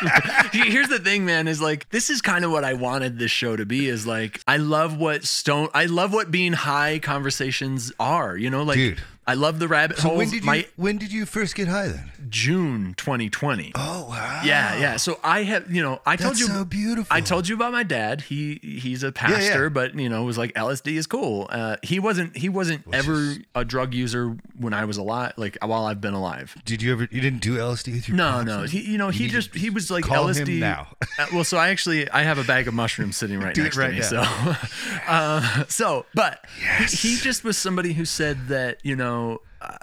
[0.53, 1.47] Here's the thing, man.
[1.47, 3.89] Is like this is kind of what I wanted this show to be.
[3.89, 5.69] Is like I love what stone.
[5.73, 8.37] I love what being high conversations are.
[8.37, 9.01] You know, like Dude.
[9.27, 10.17] I love the rabbit So holes.
[10.19, 12.11] when did you My when did you first get high then?
[12.29, 13.71] June 2020.
[13.75, 14.41] Oh wow.
[14.43, 14.97] Yeah, yeah.
[14.97, 17.07] So I have, you know, I told That's you so beautiful.
[17.15, 18.21] I told you about my dad.
[18.21, 19.69] He he's a pastor, yeah.
[19.69, 21.47] but you know, was like LSD is cool.
[21.49, 25.57] Uh, he wasn't he wasn't ever is- a drug user when I was alive, like
[25.63, 26.55] while I've been alive.
[26.65, 27.07] Did you ever?
[27.11, 28.63] You didn't do LSD with your No, no.
[28.63, 30.59] He, you know, he just he was like LSD.
[30.59, 30.87] now.
[31.17, 33.87] Uh, well, so I actually I have a bag of mushrooms sitting right next right
[33.87, 33.99] to me.
[33.99, 34.53] now.
[34.53, 34.67] So,
[35.07, 36.91] uh, so, but Yes.
[37.01, 39.14] he, he just was somebody who said that you know,
[39.61, 39.77] uh,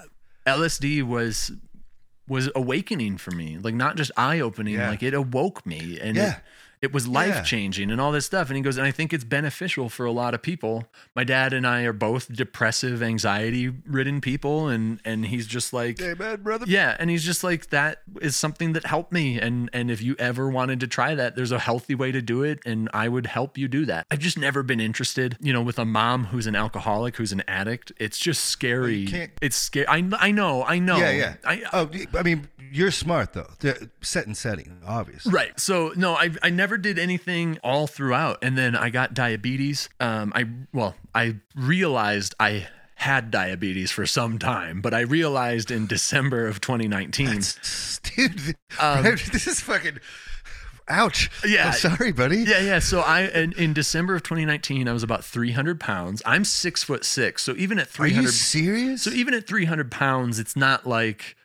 [0.45, 1.51] LSD was
[2.27, 4.89] was awakening for me, like not just eye opening, Yeah.
[4.89, 6.35] like it awoke me, and Yeah.
[6.37, 6.41] it,
[6.83, 8.49] it was life changing and all this stuff.
[8.49, 10.85] And he goes, and I think it's beneficial for a lot of people.
[11.15, 16.01] My dad and I are both depressive, anxiety ridden people, and and he's just like,
[16.01, 16.65] Amen, brother.
[16.67, 20.15] yeah, and he's just like that is something that helped me and and if you
[20.19, 23.25] ever wanted to try that, there's a healthy way to do it and I would
[23.27, 24.05] help you do that.
[24.11, 27.43] I've just never been interested, you know, with a mom who's an alcoholic, who's an
[27.47, 27.91] addict.
[27.97, 29.05] It's just scary.
[29.07, 29.87] can't- It's scary.
[29.87, 30.97] I I know, I know.
[30.97, 31.33] Yeah, yeah.
[31.45, 33.49] I oh, I mean, you're smart though.
[33.59, 35.31] The set and setting, obviously.
[35.31, 35.57] Right.
[35.59, 39.87] So no, I I never did anything all throughout, and then I got diabetes.
[39.99, 45.87] Um, I well, I realized I had diabetes for some time, but I realized in
[45.87, 47.41] December of 2019.
[48.15, 49.99] Dude, Um, this is fucking.
[50.89, 51.31] Ouch.
[51.45, 51.67] Yeah.
[51.67, 52.39] I'm sorry, buddy.
[52.39, 52.79] Yeah, yeah.
[52.79, 56.21] So I in, in December of 2019, I was about 300 pounds.
[56.25, 59.01] I'm six foot six, so even at 300, Are you 300, serious?
[59.03, 61.35] so even at 300 pounds, it's not like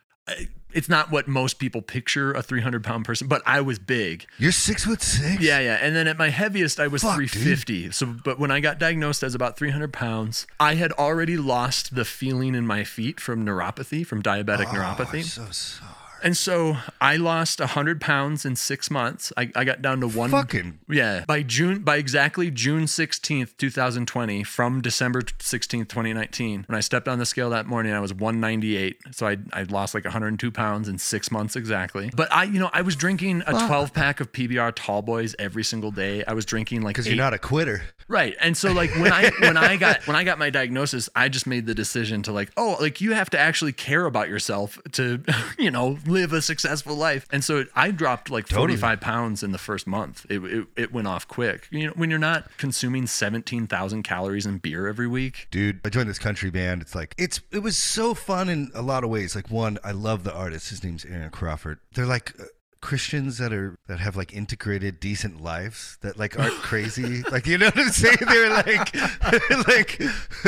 [0.73, 3.27] it's not what most people picture a 300 pound person.
[3.29, 4.27] But I was big.
[4.39, 5.43] you're six foot six.
[5.43, 5.79] Yeah, yeah.
[5.81, 7.31] And then at my heaviest, I was Fuck, dude.
[7.31, 7.91] 350.
[7.93, 12.05] So, but when I got diagnosed as about 300 pounds, I had already lost the
[12.05, 15.25] feeling in my feet from neuropathy, from diabetic Oh, I'm neuropathy.
[15.25, 15.95] so sorry.
[16.23, 19.33] And so I lost 100 pounds in six months.
[19.37, 20.31] I, I got down to one.
[20.31, 21.25] Fucking Yeah.
[21.27, 27.19] By June, by exactly June 16th, 2020, from December 16th, 2019, when I stepped on
[27.19, 28.99] the scale that morning, I was 198.
[29.13, 32.11] So I, I lost like 102 pounds in six months exactly.
[32.15, 35.65] But I, you know, I was drinking a 12 pack of PBR tall boys every
[35.65, 36.25] single day.
[36.25, 37.83] I was drinking like because eight you're not a quitter.
[38.09, 38.35] Right.
[38.41, 41.47] And so like when I when I got when I got my diagnosis, I just
[41.47, 45.23] made the decision to like, oh, like you have to actually care about yourself to,
[45.59, 47.27] you know, live a successful life.
[47.31, 48.77] And so I dropped like Totally.
[48.77, 50.27] 45 pounds in the first month.
[50.29, 51.69] It, it, it went off quick.
[51.71, 55.49] You know, when you're not consuming 17,000 calories in beer every week.
[55.51, 56.83] Dude, I joined this country band.
[56.83, 59.35] It's like it's it was so fun in a lot of ways.
[59.37, 60.71] Like one, I love the artist.
[60.71, 61.79] His name's Aaron Crawford.
[61.95, 62.35] They're like
[62.81, 67.23] Christians that are that have like integrated decent lives that like aren't crazy.
[67.31, 68.17] like you know what I'm saying?
[68.27, 68.95] They're like
[69.69, 70.03] like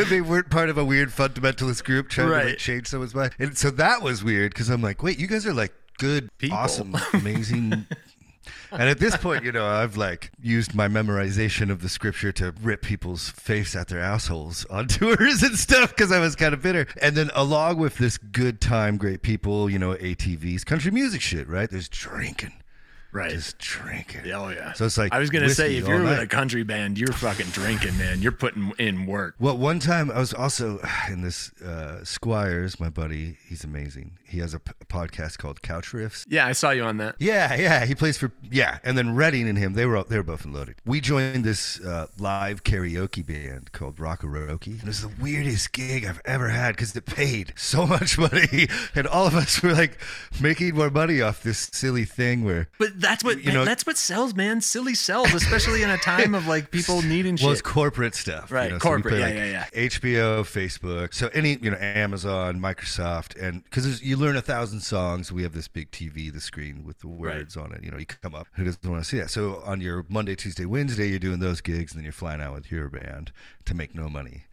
[0.08, 3.32] they weren't part of a weird fundamentalist group trying to like change someone's mind.
[3.38, 6.56] And so that was weird because I'm like, wait, you guys are like good, People.
[6.56, 7.86] awesome, amazing.
[8.72, 12.54] And at this point, you know, I've like used my memorization of the scripture to
[12.62, 16.62] rip people's face at their assholes on tours and stuff because I was kind of
[16.62, 16.86] bitter.
[17.02, 21.48] And then along with this good time, great people, you know, ATVs, country music shit,
[21.48, 21.68] right?
[21.70, 22.52] There's drinking,
[23.12, 23.32] Right.
[23.32, 24.30] just drinking.
[24.32, 24.72] Oh yeah.
[24.74, 27.46] So it's like I was gonna say if you're with a country band, you're fucking
[27.48, 28.22] drinking, man.
[28.22, 29.34] You're putting in work.
[29.40, 30.78] Well, one time I was also
[31.08, 33.36] in this uh, Squires, my buddy.
[33.48, 34.12] He's amazing.
[34.30, 36.24] He has a p- podcast called Couch Riffs.
[36.28, 37.16] Yeah, I saw you on that.
[37.18, 40.22] Yeah, yeah, he plays for yeah, and then Reading and him, they were they were
[40.22, 40.76] both in Loaded.
[40.86, 44.66] We joined this uh, live karaoke band called Rockaroke.
[44.66, 48.68] And it was the weirdest gig I've ever had because it paid so much money,
[48.94, 49.98] and all of us were like
[50.40, 52.68] making more money off this silly thing where.
[52.78, 54.60] But that's what You know- that's what sells, man.
[54.60, 57.52] Silly sells, especially in a time of like people needing Well, shit.
[57.52, 61.14] it's corporate stuff, Right, You know, corporate, So we yeah, play, yeah, like, HBO, Facebook,
[61.14, 65.32] so any you know Amazon, Microsoft, and because you learn a thousand songs.
[65.32, 67.82] We have this big TV, the screen with the words on it.
[67.82, 68.46] You know, you come up.
[68.52, 69.30] Who doesn't want to see that?
[69.30, 72.54] So on your Monday, Tuesday, Wednesday, you're doing those gigs, and then you're flying out
[72.54, 73.32] with your band
[73.64, 74.44] to make no money.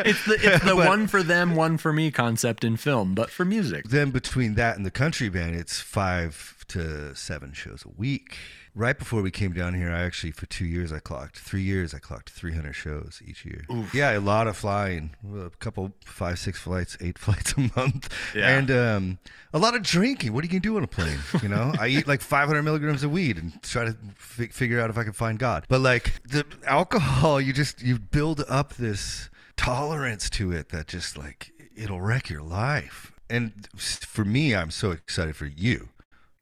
[0.00, 3.30] It's the it's the But- one for them, one for me concept in film, but
[3.30, 3.88] for music.
[3.88, 8.36] then between that and the country band, it's five to seven shows a week.
[8.78, 11.92] Right before we came down here, I actually for two years I clocked three years
[11.94, 13.64] I clocked 300 shows each year.
[13.92, 18.56] Yeah, a lot of flying, a couple five six flights, eight flights a month, Yeah.
[18.56, 19.18] and um,
[19.52, 20.32] a lot of drinking.
[20.32, 21.18] What are you gonna do on a plane?
[21.42, 24.90] You know, I eat like 500 milligrams of weed and try to fi- figure out
[24.90, 25.64] if I can find God.
[25.68, 31.18] But like the alcohol, you just you build up this tolerance to it that just
[31.18, 33.10] like it'll wreck your life.
[33.28, 35.88] And for me, I'm so excited for you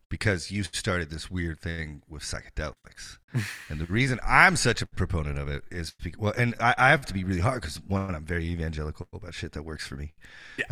[0.08, 3.18] because you started this weird thing with psychedelics.
[3.68, 6.88] and the reason I'm such a proponent of it is because, well, and I, I
[6.90, 9.96] have to be really hard because one, I'm very evangelical about shit that works for
[9.96, 10.14] me.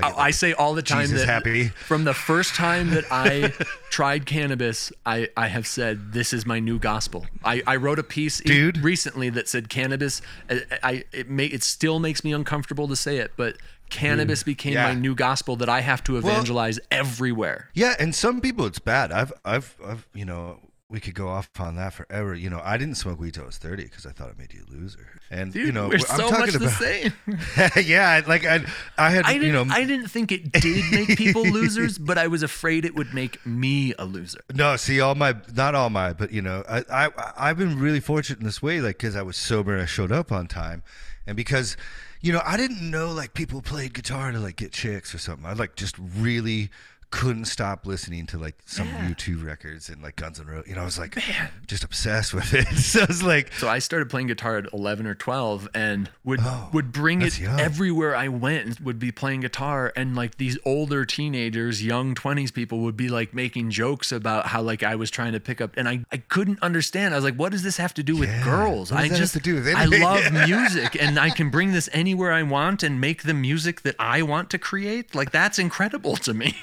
[0.03, 1.69] I, I say all the time Jesus that happy.
[1.69, 3.53] from the first time that I
[3.91, 7.27] tried cannabis, I, I have said this is my new gospel.
[7.45, 8.79] I, I wrote a piece Dude.
[8.79, 10.23] recently that said cannabis.
[10.49, 13.57] I, I it may it still makes me uncomfortable to say it, but
[13.95, 14.47] cannabis mm.
[14.47, 14.89] became Yeah.
[14.89, 17.71] my new gospel that I have to evangelize everywhere.
[17.75, 19.13] Yeah, and some people it's bad.
[19.13, 20.59] I've, I've, I've, you know,
[20.91, 22.35] we could go off on that forever.
[22.35, 24.53] You know, I didn't smoke weed till I was 30 because I thought it made
[24.53, 25.21] you a loser.
[25.31, 27.85] And Dude, you know, we're I'm so talking much the about, same.
[27.85, 28.61] yeah, like I,
[28.99, 29.69] I had, I you didn't.
[29.69, 33.13] know, I didn't think it did make people losers, but I was afraid it would
[33.15, 34.41] make me a loser.
[34.55, 38.01] No, see, all my, not all my, but you know, I, I, I've been really
[38.01, 40.83] fortunate in this way, like, because I was sober and I showed up on time,
[41.27, 41.77] and because,
[42.25, 45.45] you know, I didn't know like people played guitar to like get chicks or something.
[45.45, 46.71] I like just really
[47.15, 49.11] couldn't stop listening to like some Yeah.
[49.11, 50.69] U2 records and like Guns N' Roses.
[50.69, 52.67] You know, I was like man, just obsessed with it.
[52.77, 56.41] so I was like, So I started playing guitar at 11 or 12 and would
[56.43, 57.61] Oh, would bring it young.
[57.61, 62.53] everywhere I went and would be playing guitar and like these older teenagers, young 20s
[62.53, 65.77] people would be like making jokes about how like I was trying to pick up
[65.77, 67.15] and I, I couldn't understand.
[67.15, 68.91] I was like, what does this have to do with Yeah, girls?
[68.91, 70.03] what does I that have just to do with I anything?
[70.03, 73.95] love music and I can bring this anywhere I want and make the music that
[74.01, 75.15] I want to create.
[75.15, 76.55] Like that's incredible to me.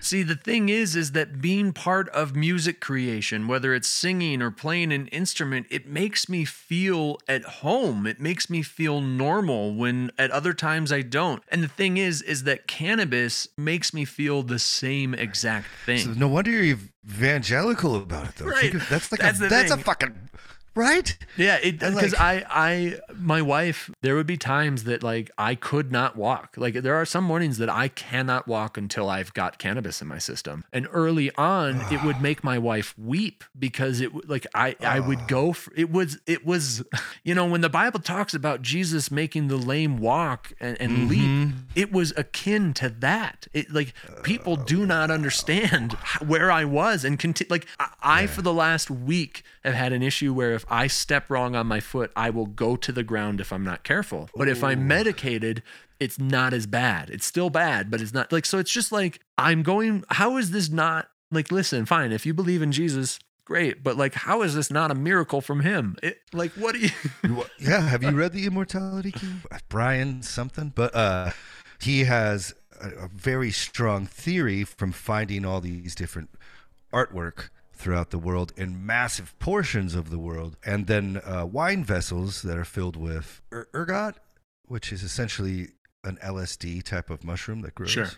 [0.00, 4.50] See, the thing is, is that being part of music creation, whether it's singing or
[4.50, 8.06] playing an instrument, it makes me feel at home.
[8.06, 11.42] It makes me feel normal when at other times I don't.
[11.48, 16.18] And the thing is, is that cannabis makes me feel the same exact thing.
[16.18, 18.46] no wonder you're evangelical about it, though.
[18.46, 18.72] Right.
[18.90, 20.30] That's like That's a, that's a fucking
[20.74, 21.16] right?
[21.36, 25.92] Yeah, because like- I I my wife there would be times that like I could
[25.92, 26.54] not walk.
[26.56, 30.18] Like there are some mornings that I cannot walk until I've got cannabis in my
[30.18, 30.64] system.
[30.72, 35.00] And early on, it would make my wife weep because it would like I I
[35.00, 35.26] would ah.
[35.28, 36.82] go for, it was it was
[37.22, 41.20] you know when the Bible talks about Jesus making the lame walk and, and leap,
[41.20, 41.58] mm-hmm.
[41.74, 43.46] it was akin to that.
[43.52, 45.92] It like people do oh, not understand
[46.26, 50.02] where I was and conti- like I, I for the last week have had an
[50.02, 53.40] issue where if I step wrong on my foot, I will go to the ground
[53.40, 54.28] if I'm not careful.
[54.34, 55.62] But if I'm medicated,
[56.00, 57.10] it's not as bad.
[57.10, 60.50] It's still bad, but it's not like so it's just like I'm going how is
[60.50, 64.54] this not like listen, fine, if you believe in Jesus, great, but like how is
[64.54, 65.96] this not a miracle from him?
[66.02, 66.90] It, like what do you
[67.58, 69.32] yeah, have you read the Immortality Key?
[69.68, 71.30] Brian something, but uh,
[71.80, 76.30] he has a, a very strong theory from finding all these different
[76.92, 77.48] artwork
[77.82, 82.56] throughout the world in massive portions of the world, and then uh, wine vessels that
[82.56, 84.14] are filled with er- ergot,
[84.66, 85.68] which is essentially
[86.04, 87.90] an LSD type of mushroom that grows.
[87.90, 88.10] Sure.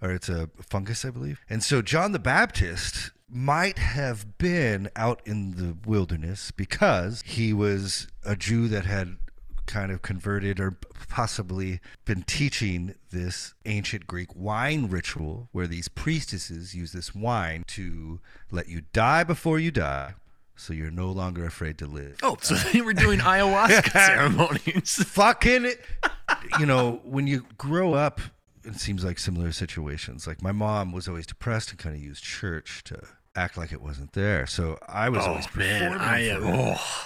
[0.00, 1.40] Or it's a fungus, I believe.
[1.48, 8.08] And so John the Baptist might have been out in the wilderness because he was
[8.24, 9.16] a Jew that had
[9.66, 10.76] kind of converted or
[11.08, 18.20] possibly been teaching this ancient Greek wine ritual where these priestesses use this wine to
[18.50, 20.14] let you die before you die
[20.56, 22.16] so you're no longer afraid to live.
[22.22, 25.02] Oh, so they were doing ayahuasca ceremonies.
[25.04, 25.72] fucking
[26.58, 28.20] you know when you grow up
[28.64, 32.22] it seems like similar situations like my mom was always depressed and kind of used
[32.24, 32.98] church to
[33.36, 36.38] act like it wasn't there so i was always oh, performing for uh, it.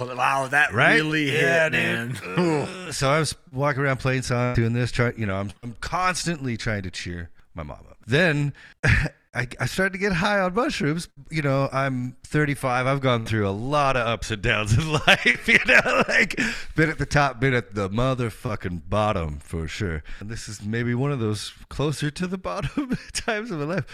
[0.01, 0.95] oh wow, that Right?
[0.97, 2.09] really hit, Yeah, man.
[2.23, 2.39] dude.
[2.39, 2.93] Ooh.
[2.93, 6.57] so i was walking around playing songs doing this trying you know i'm, I'm constantly
[6.57, 8.53] trying to cheer my mom up then
[9.35, 11.07] I, I started to get high on mushrooms.
[11.31, 12.87] You know, I'm 35.
[12.87, 15.47] I've gone through a lot of ups and downs in life.
[15.47, 16.41] You know, like
[16.75, 20.03] been at the top, been at the motherfucking bottom for sure.
[20.19, 23.85] And this is maybe one of those closer to the bottom times of my life.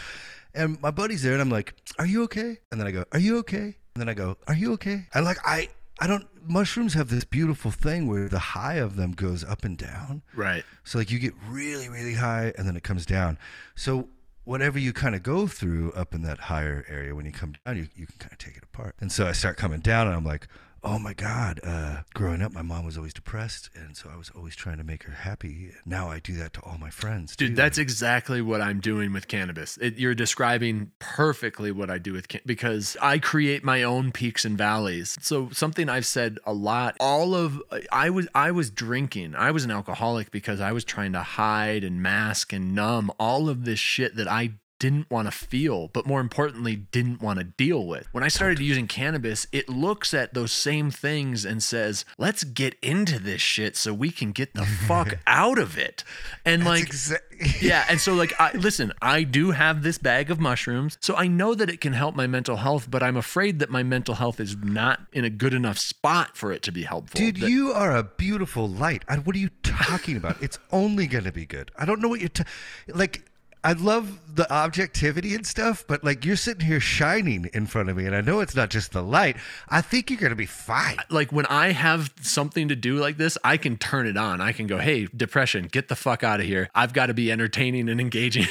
[0.54, 3.18] And my buddy's there, and I'm like, "Are you okay?" And then I go, "Are
[3.18, 5.68] you okay?" And then I go, "Are you okay?" And like I,
[6.00, 6.26] I don't.
[6.46, 10.22] Mushrooms have this beautiful thing where the high of them goes up and down.
[10.34, 10.62] Right.
[10.84, 13.38] So like you get really, really high and then it comes down.
[13.74, 14.08] So
[14.44, 17.76] whatever you kind of go through up in that higher area, when you come down,
[17.76, 18.94] you, you can kind of take it apart.
[19.00, 20.48] And so I start coming down and I'm like,
[20.84, 23.70] oh my God, uh, growing up, my mom was always depressed.
[23.74, 25.72] And so I was always trying to make her happy.
[25.86, 27.34] Now I do that to all my friends.
[27.36, 27.54] Dude, too.
[27.54, 29.78] that's exactly what I'm doing with cannabis.
[29.78, 34.44] It, you're describing perfectly what I do with can- because I create my own peaks
[34.44, 35.16] and valleys.
[35.20, 36.96] So something I've said a lot.
[37.00, 39.34] All of I was I was drinking.
[39.34, 43.48] I was an alcoholic because I was trying to hide and mask and numb all
[43.48, 47.44] of this shit that I didn't want to feel, but more importantly, didn't want to
[47.44, 48.06] deal with.
[48.12, 52.74] When I started using cannabis, it looks at those same things and says, let's get
[52.82, 56.04] into this shit so we can get the fuck out of it.
[56.44, 56.68] And That's
[57.10, 57.84] like, exa- yeah.
[57.88, 60.98] And so, like, I listen, I do have this bag of mushrooms.
[61.00, 63.82] So I know that it can help my mental health, but I'm afraid that my
[63.82, 67.18] mental health is not in a good enough spot for it to be helpful.
[67.18, 69.04] Dude, That- you are a beautiful light.
[69.24, 70.42] What are you talking about?
[70.42, 71.70] it's only going to be good.
[71.78, 72.44] I don't know what you're ta-
[72.88, 73.24] like.
[73.64, 77.96] I love the objectivity and stuff, but like you're sitting here shining in front of
[77.96, 79.38] me, and I know it's not just the light.
[79.70, 80.98] I think you're going to be fine.
[81.08, 84.42] like when I have something to do like this, I can turn it on.
[84.42, 86.68] I can go, hey, depression, get the fuck out of here.
[86.74, 88.46] I've got to be entertaining and engaging.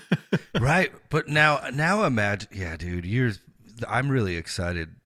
[0.60, 3.32] right but now now imagine yeah dude you're
[3.88, 4.96] i'm really excited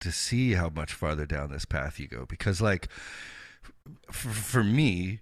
[0.00, 2.88] to see how much farther down this path you go because like
[4.10, 5.20] for, for me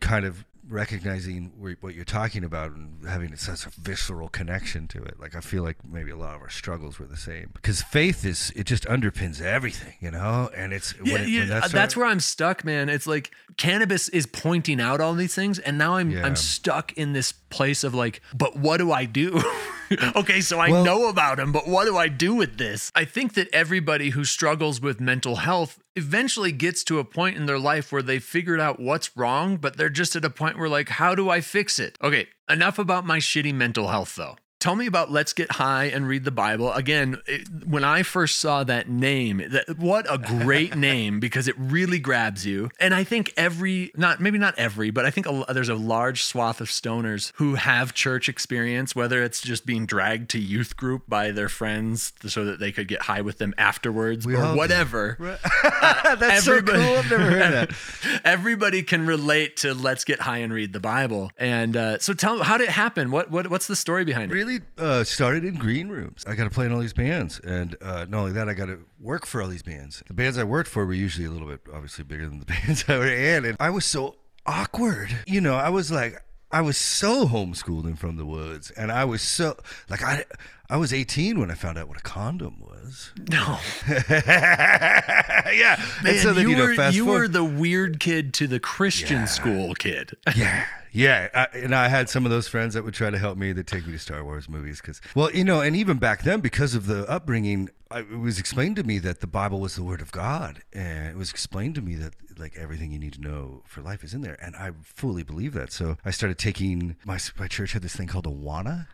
[0.00, 5.20] kind of recognizing what you're talking about and having such a visceral connection to it
[5.20, 8.24] like i feel like maybe a lot of our struggles were the same because faith
[8.24, 11.96] is it just underpins everything you know and it's Yeah, when yeah, when that's that's
[11.96, 12.88] where I'm stuck, man.
[12.88, 16.24] It's like cannabis is pointing out all these things, and now I'm Yeah.
[16.26, 19.40] I'm stuck in this place of like, but what do I do?
[20.16, 22.90] okay, so I Well- know about him, but what do I do with this?
[22.94, 27.46] I think that everybody who struggles with mental health eventually gets to a point in
[27.46, 30.68] their life where they figured out what's wrong, but they're just at a point where
[30.68, 31.96] like, how do I fix it?
[32.02, 34.36] Okay, enough about my shitty mental health though.
[34.64, 36.72] Tell me about Let's Get High and Read the Bible.
[36.72, 41.54] Again, it, when I first saw that name, that what a great name because it
[41.58, 42.70] really grabs you.
[42.80, 46.24] And I think every, not maybe not every, but I think a, there's a large
[46.24, 51.02] swath of stoners who have church experience, whether it's just being dragged to youth group
[51.06, 55.18] by their friends so that they could get high with them afterwards We or whatever.
[55.62, 57.70] that's so cool i've never heard that
[58.24, 61.32] Everybody can relate to let's get high and read the Bible.
[61.36, 63.10] And uh, so tell how did it happen?
[63.10, 64.34] What what what's the story behind it?
[64.34, 66.24] really really uh, started in green rooms.
[66.26, 68.66] I got to play in all these bands, and uh, not only that, I got
[68.66, 70.02] to work for all these bands.
[70.06, 72.84] The bands I worked for were usually a little bit, obviously, bigger than the bands
[72.88, 75.16] I were in, and I was so awkward.
[75.26, 79.04] You know, I was like, I was so homeschooled and from the woods, and I
[79.04, 79.56] was so
[79.88, 80.24] like I.
[80.70, 83.12] I was 18 when I found out what a condom was.
[83.30, 83.58] No,
[83.88, 88.58] yeah, man, so then, you, you know, were, you were the weird kid to the
[88.58, 89.24] Christian Yeah.
[89.26, 90.16] school kid.
[90.34, 93.36] Yeah, yeah, I, and I had some of those friends that would try to help
[93.36, 93.52] me.
[93.52, 96.40] That take me to Star Wars movies because, well, you know, and even back then,
[96.40, 97.68] because of the upbringing,
[97.98, 101.16] it was explained to me that the Bible was the Word of God, and it
[101.16, 104.22] was explained to me that like everything you need to know for life is in
[104.22, 105.72] there, and I fully believe that.
[105.72, 108.88] So I started taking my my church had this thing called Awana.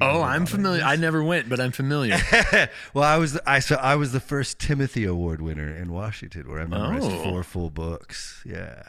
[0.00, 0.82] Oh, I'm familiar.
[0.82, 2.16] I never went, but I'm familiar.
[2.94, 6.60] well, I was I so I was the first Timothy Award winner in Washington, where
[6.60, 7.22] I memorized Oh.
[7.22, 8.42] four full books.
[8.44, 8.82] Yeah,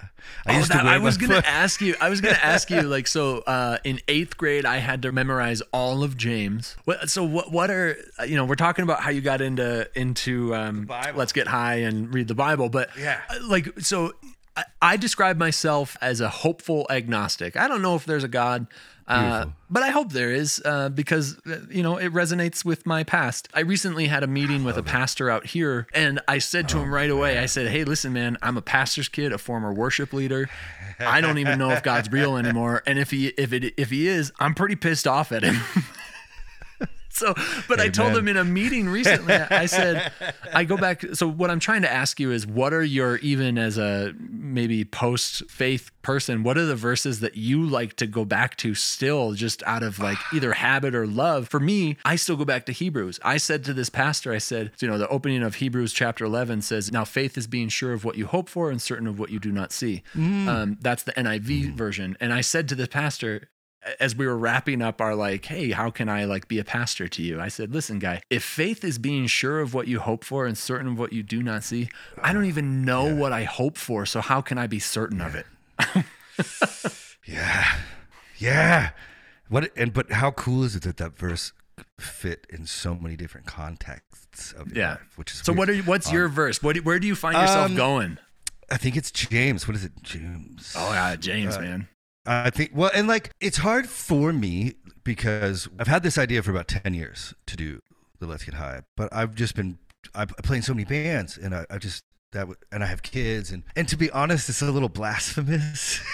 [0.46, 1.46] I Oh, that- I was gonna foot.
[1.48, 1.96] ask you.
[2.02, 2.82] I was gonna ask you.
[2.98, 6.76] Like, so uh, in eighth grade, I had to memorize all of James.
[6.86, 7.52] What, so what?
[7.52, 8.46] What are you know?
[8.46, 12.36] We're talking about how you got into into um, let's get high and read the
[12.36, 13.20] Bible, but Yeah.
[13.30, 14.14] uh, like so.
[14.58, 17.56] I, I describe myself as a hopeful agnostic.
[17.56, 18.66] I don't know if there's a God,
[19.08, 23.04] uh, but I hope there is uh, because uh, you know it resonates with my
[23.04, 23.48] past.
[23.54, 26.94] I recently had a meeting with a pastor out here, and I said to him
[26.94, 30.50] right away, I said, "Hey, listen, man, I'm a pastor's kid, a former worship leader.
[31.00, 34.08] I don't even know if God's real anymore, and if he if it if he
[34.08, 35.58] is, I'm pretty pissed off at him."
[37.28, 37.34] So,
[37.68, 38.20] but I told Amen.
[38.20, 40.12] him in a meeting recently, I said,
[40.54, 41.04] I go back.
[41.16, 44.86] So, what I'm trying to ask you is, what are your, even as a maybe
[44.86, 49.34] post faith person, what are the verses that you like to go back to still,
[49.34, 51.48] just out of like either habit or love?
[51.48, 53.20] For me, I still go back to Hebrews.
[53.24, 56.62] I said to this pastor, I said, you know, the opening of Hebrews chapter 11
[56.62, 59.32] says, Now faith is being sure of what you hope for and certain of what
[59.32, 60.04] you do not see.
[60.16, 62.16] Um, that's the NIV version.
[62.20, 63.50] And I said to the pastor,
[64.00, 67.08] as we were wrapping up our like hey how can i like be a pastor
[67.08, 67.40] to you?
[67.40, 70.58] I said listen guy if faith is being sure of what you hope for and
[70.58, 71.90] certain of what you do not see
[72.22, 75.36] i don't even know what i hope for so how can i be certain of
[75.36, 75.46] it?
[77.26, 77.66] Yeah,
[78.38, 78.90] yeah.
[79.50, 81.52] What and but how cool is it that that verse
[82.00, 84.92] fit in so many different contexts of yeah.
[84.92, 85.58] life, which is so weird.
[85.58, 86.64] what are you, what's your verse?
[86.64, 88.18] What do, where do you find yourself Um, going?
[88.70, 89.68] I think it's James.
[89.68, 90.74] What is it, James?
[90.78, 91.88] oh yeah james uh, man
[92.28, 94.74] I think well, and like it's hard for me
[95.04, 97.82] because I've had this idea for about ten years to do
[98.20, 99.80] the Let's Get High, but I've just been
[100.14, 102.04] I play in so many bands, and I, I just
[102.34, 106.02] that and I have kids, and and to be honest, it's a little blasphemous.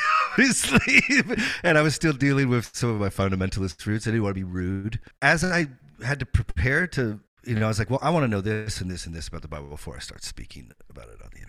[1.63, 4.07] And I was still dealing with some of my fundamentalist roots.
[4.07, 4.99] I didn't want to be rude.
[5.21, 5.67] As I
[6.03, 8.81] had to prepare to, you know, I was like, well, I want to know this
[8.81, 11.42] and this and this about the Bible before I start speaking about it on the.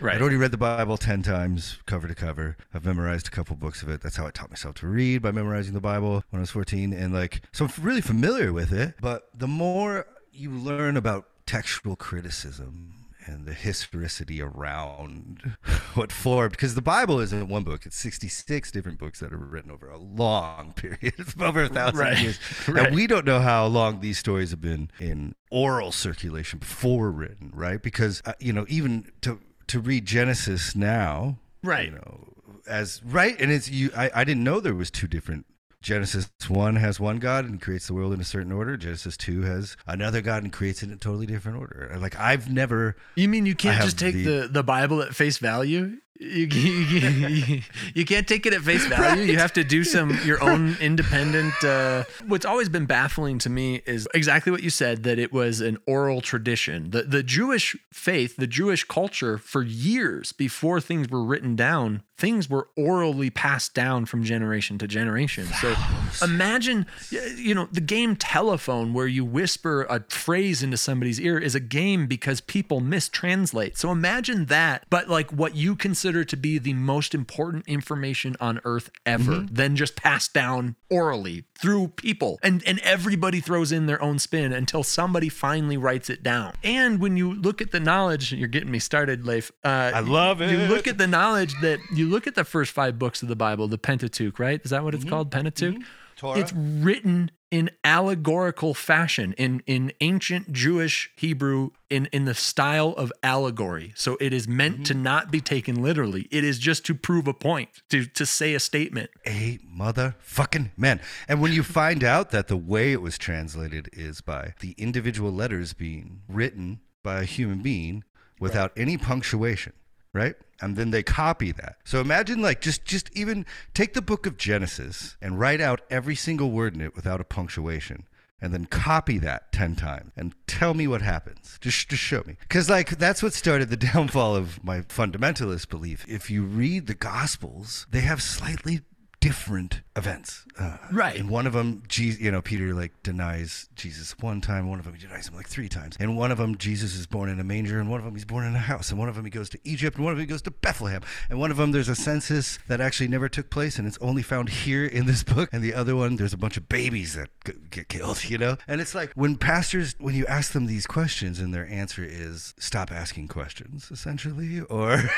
[0.00, 2.56] Right I'd already read the Bible 10 times, cover to cover.
[2.72, 4.00] I've memorized a couple books of it.
[4.00, 6.92] That's how I taught myself to read by memorizing the Bible when I was 14.
[6.92, 8.94] And like, so I'm really familiar with it.
[9.00, 12.90] But the more you learn about textual criticism
[13.26, 15.56] and the historicity around
[15.94, 19.70] what formed, because the Bible isn't one book, it's 66 different books that are written
[19.70, 22.18] over a long period, over a thousand Right.
[22.18, 22.38] years.
[22.68, 22.86] Right.
[22.88, 27.50] And we don't know how long these stories have been in oral circulation before written,
[27.54, 27.80] right?
[27.82, 29.38] Because, uh, you know, even to,
[29.68, 31.86] to read Genesis now, Right.
[31.86, 32.28] you know,
[32.68, 33.90] as right, and it's you.
[33.96, 35.46] I, I didn't know there was two different.
[35.82, 38.74] Genesis one has one God and creates the world in a certain order.
[38.78, 41.94] Genesis two has another God and creates it in a totally different order.
[41.98, 42.96] Like I've never.
[43.16, 47.62] you mean you can't just take the- the, the bible at face value you, you,
[47.94, 49.24] you can't take it at face value.
[49.24, 51.62] You have to do some your own independent.
[51.62, 55.60] Uh, what's always been baffling to me is exactly what you said that it was
[55.60, 56.90] an oral tradition.
[56.90, 62.48] The the Jewish faith, the Jewish culture, for years before things were written down, things
[62.48, 65.46] were orally passed down from generation to generation.
[65.60, 65.74] So
[66.22, 71.56] imagine, you know, the game telephone where you whisper a phrase into somebody's ear is
[71.56, 73.76] a game because people mistranslate.
[73.76, 78.60] So imagine that, but like what you consider to be the most important information on
[78.64, 79.54] earth ever, mm-hmm.
[79.54, 82.38] then just passed down orally through people.
[82.42, 86.52] And and everybody throws in their own spin until somebody finally writes it down.
[86.62, 89.50] And when you look at the knowledge, you're getting me started, Leif.
[89.64, 90.50] Uh, I love it.
[90.50, 93.36] You look at the knowledge that you look at the first five books of the
[93.36, 94.60] Bible, the Pentateuch, right?
[94.64, 95.10] Is that what it's mm-hmm.
[95.10, 95.30] called?
[95.30, 95.74] Pentateuch?
[95.74, 95.82] Mm-hmm.
[96.16, 96.38] Torah.
[96.38, 103.12] It's written in allegorical fashion, in in ancient Jewish Hebrew, in in the style of
[103.22, 103.92] allegory.
[103.94, 105.04] So it is meant to mm-hmm.
[105.04, 106.26] not be taken literally.
[106.32, 109.10] It is just to prove a point, to to say a statement.
[109.24, 111.00] a motherfucking man.
[111.28, 115.30] And when you find out that the way it was translated is by the individual
[115.30, 118.02] letters being written by a human being
[118.40, 119.74] without any punctuation.
[120.14, 120.36] Right?
[120.62, 121.76] And then they copy that.
[121.84, 123.44] So imagine like just just even
[123.74, 127.24] take the book of Genesis and write out every single word in it without a
[127.24, 128.06] punctuation.
[128.40, 131.56] And then copy that 10 times and tell me what happens.
[131.62, 132.36] Just, just show me.
[132.40, 136.04] Because, like, that's what started the downfall of my fundamentalist belief.
[136.06, 138.82] If you read the Gospels, they have slightly
[139.24, 140.44] different events.
[140.58, 141.16] Uh, Right.
[141.16, 144.68] And one of them, Jesus, you know, Peter like denies Jesus one time.
[144.68, 145.96] One of them he denies him like three times.
[145.98, 147.80] And one of them, Jesus is born in a manger.
[147.80, 148.90] And one of them, he's born in a house.
[148.90, 149.96] And one of them, he goes to Egypt.
[149.96, 151.00] And one of them, he goes to Bethlehem.
[151.30, 154.22] And one of them, there's a census that actually never took place, and it's only
[154.22, 155.48] found here in this book.
[155.52, 158.22] And the other one, there's a bunch of babies that g- get killed.
[158.34, 158.56] You know.
[158.66, 162.54] And it's like when pastors, when you ask them these questions, and their answer is
[162.58, 165.02] stop asking questions, essentially, or.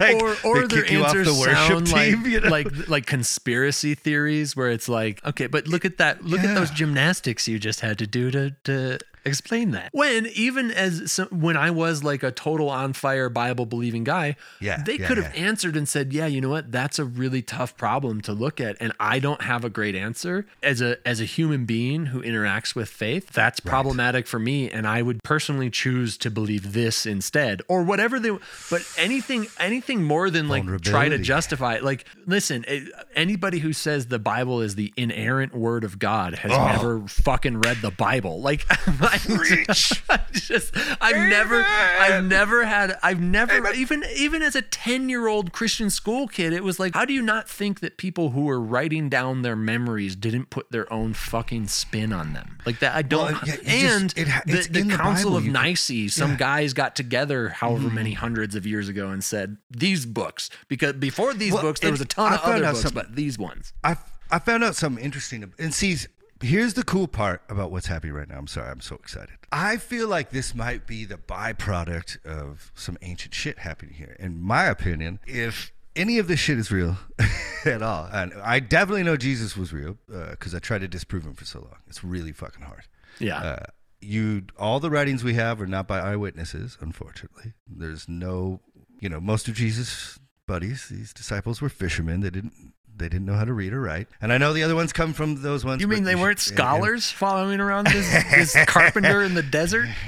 [0.00, 2.48] like or or their kick you off answers the worship sound team, like you know?
[2.48, 6.70] like like conspiracy theories where it's like okay but look at that look at those
[6.70, 9.90] gymnastics you just had to do to to explain that.
[9.92, 14.36] When even as some, when I was like a total on fire Bible believing guy
[14.60, 15.44] Yeah, they yeah, could have yeah.
[15.46, 16.70] answered and said yeah you know what?
[16.72, 20.46] That's a really tough problem to look at and I don't have a great answer.
[20.62, 24.86] As a as a human being who interacts with faith that's problematic for me and
[24.86, 28.30] I would personally choose to believe this instead or whatever they
[28.70, 31.84] but anything anything more than like try to justify it.
[31.84, 36.52] Like listen it, anybody who says the bible is the inerrant word of god has
[36.52, 36.66] Oh.
[36.66, 38.40] never fucking read the bible.
[38.40, 38.64] Like
[39.18, 40.02] Preach.
[40.32, 45.52] just i've never i've never had i've never even even as a 10 year old
[45.52, 48.60] christian school kid it was like how do you not think that people who were
[48.60, 53.02] writing down their memories didn't put their own fucking spin on them like that i
[53.02, 55.36] don't Well, yeah, it just- and it the, the in the council Bible.
[55.38, 56.36] of can- some Yeah.
[56.36, 57.94] guys got together however mm-hmm.
[57.94, 61.90] many hundreds of years ago and said these books because before these Well, books there
[61.90, 63.96] was a ton I of other books something- but these ones I
[64.30, 65.52] I found out something interesting.
[65.58, 65.96] And see,
[66.42, 68.38] here's the cool part about what's happening right now.
[68.38, 69.36] I'm sorry, I'm so excited.
[69.52, 74.16] I feel like this might be the byproduct of some ancient shit happening here.
[74.18, 76.98] In my opinion, if any of this shit is real
[77.64, 81.34] at all, and I definitely know Jesus was real because I tried to disprove him
[81.34, 81.76] for so long.
[81.86, 82.82] It's really fucking hard.
[83.20, 83.64] yeah Uh,
[84.00, 88.60] you all the writings we have are not by eyewitnesses unfortunately there's no
[89.00, 93.34] you know most of jesus buddies these disciples were fishermen they didn't they didn't know
[93.34, 94.08] how to read or write.
[94.20, 96.38] And i know the other ones come from those ones you mean they should- weren't
[96.48, 99.88] and- and scholars following around this, this carpenter in the desert?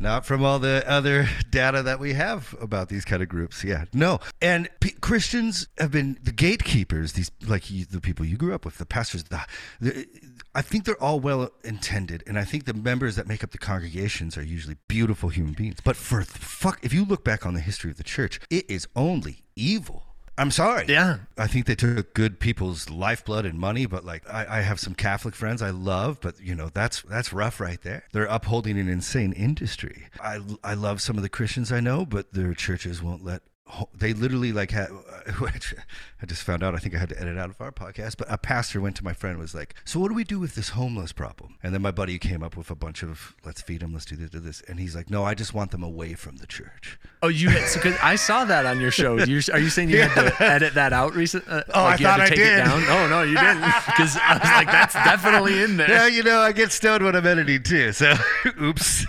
[0.00, 3.86] Not from all the other data that we have about these kind of groups yeah.
[3.92, 4.20] No.
[4.40, 8.64] And P- christians have been the gatekeepers these like you, the people you grew up
[8.64, 9.40] with the pastors the,
[9.80, 10.06] the,
[10.54, 13.58] i think they're all well intended and i think the members that make up the
[13.58, 15.78] congregations are usually beautiful human beings.
[15.82, 18.86] But for fuck if you look back on the history of the church it is
[18.94, 20.04] only evil
[20.38, 24.58] i'm sorry yeah I think they took good people's lifeblood and money, but like I,
[24.58, 28.04] I have some Catholic friends I love, but you know that's that's rough right there.
[28.12, 30.06] They're upholding an insane industry.
[30.20, 33.42] I I love some of the Christians I know, but their churches won't let.
[33.94, 34.88] They literally like had.
[35.40, 35.74] Which
[36.22, 36.74] I just found out.
[36.74, 38.16] I think I had to edit out of our podcast.
[38.16, 40.38] But a pastor went to my friend and was like, "So what do we do
[40.38, 43.60] with this homeless problem?" And then my buddy came up with a bunch of, "Let's
[43.60, 43.92] feed them.
[43.92, 46.36] Let's do this, do this." And he's like, "No, I just want them away from
[46.36, 49.58] the church." oh you had so, cause i saw that on your show you, are
[49.58, 52.12] you saying you had to edit that out recently uh, Oh, I like you had
[52.12, 52.58] thought to I take did.
[52.58, 56.06] it down oh no you didn't because i was like that's definitely in there Yeah,
[56.06, 57.90] you know, I get stoned when I'm editing too.
[57.92, 58.14] So,
[58.62, 59.04] oops.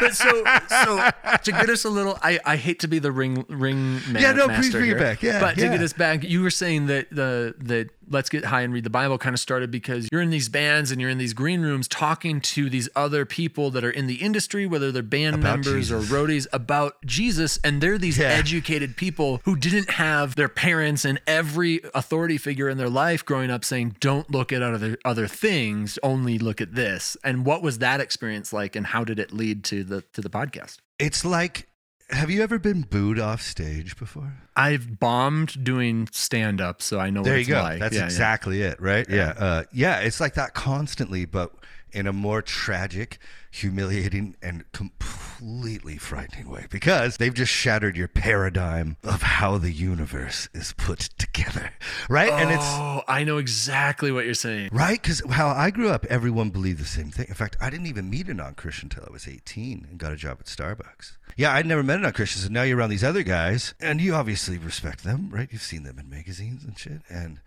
[0.00, 1.10] But so so
[1.44, 4.32] to get us a little I, I hate to be the ring ring man Yeah,
[4.32, 5.22] no, please bring it here, back.
[5.22, 8.62] Yeah, but to get us back you were saying that the that let's get high
[8.62, 11.18] and read the bible kind of started because you're in these bands and you're in
[11.18, 15.02] these green rooms talking to these other people that are in the industry whether they're
[15.02, 16.10] band About members Jesus.
[16.10, 18.28] or roadies about jesus and they're these Yeah.
[18.28, 23.50] educated people who didn't have their parents and every authority figure in their life growing
[23.50, 27.78] up saying don't look at other other things only look at this and what was
[27.78, 31.67] that experience like and how did it lead to the to the podcast It's like,
[32.10, 34.32] have you ever been booed off stage before?
[34.56, 37.62] I've bombed doing stand up, so I know There what you it's go.
[37.62, 37.80] like.
[37.80, 38.06] That's Yeah, yeah.
[38.06, 39.06] exactly it, right?
[39.08, 39.34] Yeah.
[39.36, 41.52] Uh, yeah, it's like that constantly, but
[41.92, 43.18] in a more tragic,
[43.50, 50.48] humiliating, and completely frightening way because they've just shattered your paradigm of how the universe
[50.52, 51.72] is put together,
[52.08, 52.30] right?
[52.32, 54.70] And it's Oh, I know exactly what you're saying.
[54.72, 55.00] Right?
[55.00, 57.26] Because how I grew up, everyone believed the same thing.
[57.28, 60.12] In fact, I didn't even meet a non Christian until I was 18 and got
[60.12, 61.16] a job at Starbucks.
[61.36, 62.42] Yeah, I'd never met a non Christian.
[62.42, 65.48] So now you're around these other guys, and you obviously respect them, right?
[65.50, 67.02] You've seen them in magazines and shit.
[67.08, 67.40] And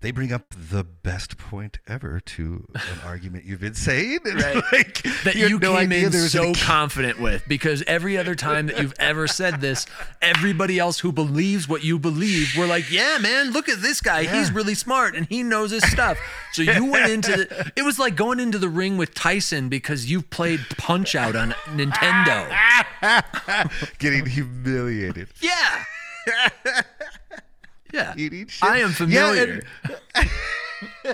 [0.00, 4.20] they bring up the best point ever to an argument you've been saying.
[4.24, 4.62] And Right.
[4.72, 8.80] like, that you, you, no came in so confident with because every other time that
[8.80, 9.86] you've ever said this,
[10.22, 14.24] everybody else who believes what you believe, were like, "Yeah, man, look at this guy.
[14.24, 16.18] He's really smart and he knows his stuff."
[16.52, 20.08] So you went into the, it was like going into the ring with Tyson because
[20.10, 22.46] you've played Punch Out on Nintendo.
[23.98, 25.28] getting humiliated.
[25.40, 25.84] Yeah.
[27.92, 28.14] Yeah.
[28.16, 28.68] Eating shit.
[28.68, 29.60] I am Yeah, familiar.
[29.84, 30.30] and-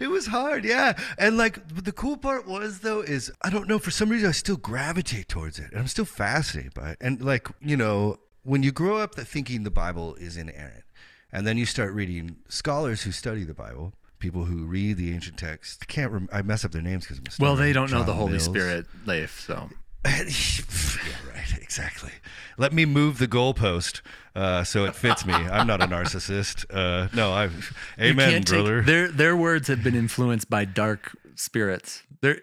[0.00, 0.98] it was hard, yeah.
[1.18, 4.32] And like the cool part was though is I don't know for some reason I
[4.32, 6.98] still gravitate towards it, and I'm still fascinated by it.
[7.00, 10.84] And like you know, when you grow up that thinking the Bible is inerrant,
[11.32, 13.92] and then you start reading scholars who study the Bible.
[14.18, 16.10] People who read the ancient text I can't.
[16.10, 18.44] Rem- I mess up their names because well, they don't know the Holy Mills.
[18.44, 19.40] Spirit, Leif.
[19.46, 19.68] So
[21.06, 21.58] yeah, right.
[21.60, 22.12] Exactly.
[22.58, 24.00] Let me move the goalpost
[24.34, 25.34] uh, so it fits me.
[25.34, 26.64] I'm not a narcissist.
[26.70, 27.50] Uh, no, I.
[28.00, 28.82] Amen, can't take- brother.
[28.82, 32.02] their their words have been influenced by dark spirits.
[32.20, 32.40] They're,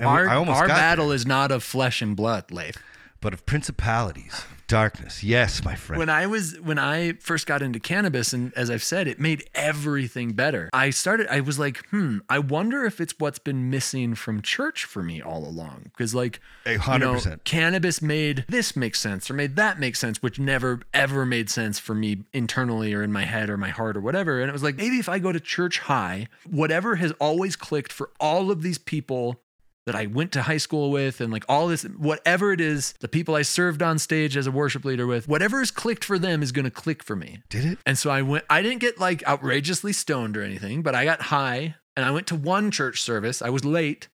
[0.00, 2.76] our our battle is not of flesh and blood, Leif.
[3.20, 5.22] but of principalities, darkness.
[5.22, 5.98] Yes, my friend.
[5.98, 9.48] When I was when I first got into cannabis, and as I've said, it made
[9.54, 10.70] everything better.
[10.72, 11.26] I started.
[11.28, 12.18] I was like, hmm.
[12.28, 15.90] I wonder if it's what's been missing from church for me all along.
[15.96, 17.44] Because like, A you hundred know, percent.
[17.44, 21.78] cannabis made this make sense or made that make sense, which never ever made sense
[21.78, 24.40] for me internally or in my head or my heart or whatever.
[24.40, 27.92] And it was like maybe if I go to church high, whatever has always clicked
[27.92, 29.40] for all of these people
[29.86, 33.08] that I went to high school with and like all this, whatever it is, the
[33.08, 36.42] people I served on stage as a worship leader with, whatever is clicked for them
[36.42, 37.42] is going to click for me.
[37.48, 37.78] Did it?
[37.86, 41.22] And so I went, I didn't get like outrageously stoned or anything, but I got
[41.22, 43.42] high and I went to one church service.
[43.42, 44.08] I was late.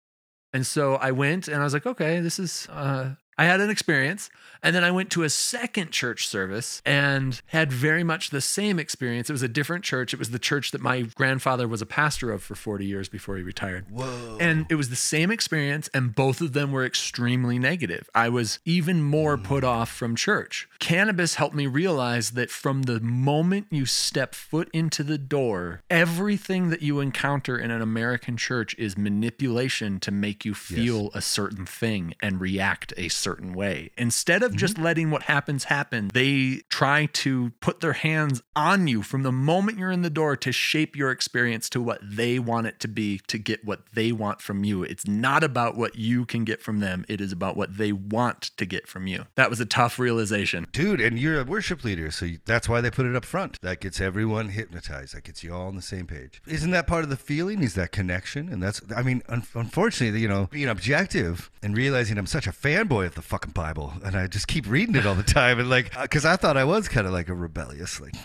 [0.53, 3.71] And so I went and I was like, okay, this is, uh, I had an
[3.71, 4.31] experience.
[4.63, 8.79] And then I went to a second church service and had very much the same
[8.79, 9.31] experience.
[9.31, 10.13] It was a different church.
[10.13, 13.37] It was the church that my grandfather was a pastor of for 40 years before
[13.37, 13.87] he retired.
[13.91, 14.39] Whoa.
[14.41, 18.09] And it was the same experience, and both of them were extremely negative.
[18.15, 19.45] I was even more hmm.
[19.45, 20.69] put off from church.
[20.79, 26.71] Cannabis helped me realize that from the moment you step foot into the door, everything
[26.71, 31.67] that you encounter in an American church is manipulation to make you feel a certain
[31.67, 33.91] thing and react a certain way.
[33.97, 34.85] Instead of just mm-hmm.
[34.85, 39.79] letting what happens happen, they try to put their hands on you from the moment
[39.79, 43.19] you're in the door to shape your experience to what they want it to be
[43.27, 44.83] to get what they want from you.
[44.83, 48.43] It's not about what you can get from them, it is about what they want
[48.57, 49.27] to get from you.
[49.35, 50.67] That was a tough realization.
[50.73, 53.61] Dude, and you're a worship leader, so that's why they put it up front.
[53.63, 55.15] That gets everyone hypnotized.
[55.15, 56.41] That gets you all on the same page.
[56.47, 57.63] Isn't that part of the feeling?
[57.63, 58.49] Is that connection?
[58.49, 62.53] And that's, I mean, un- unfortunately, you know, being objective and realizing I'm such a
[62.53, 65.69] fanboy of the fucking Bible, and I just keep reading it all the time, and
[65.69, 68.15] like, because I thought I was kind of like a rebellious, like.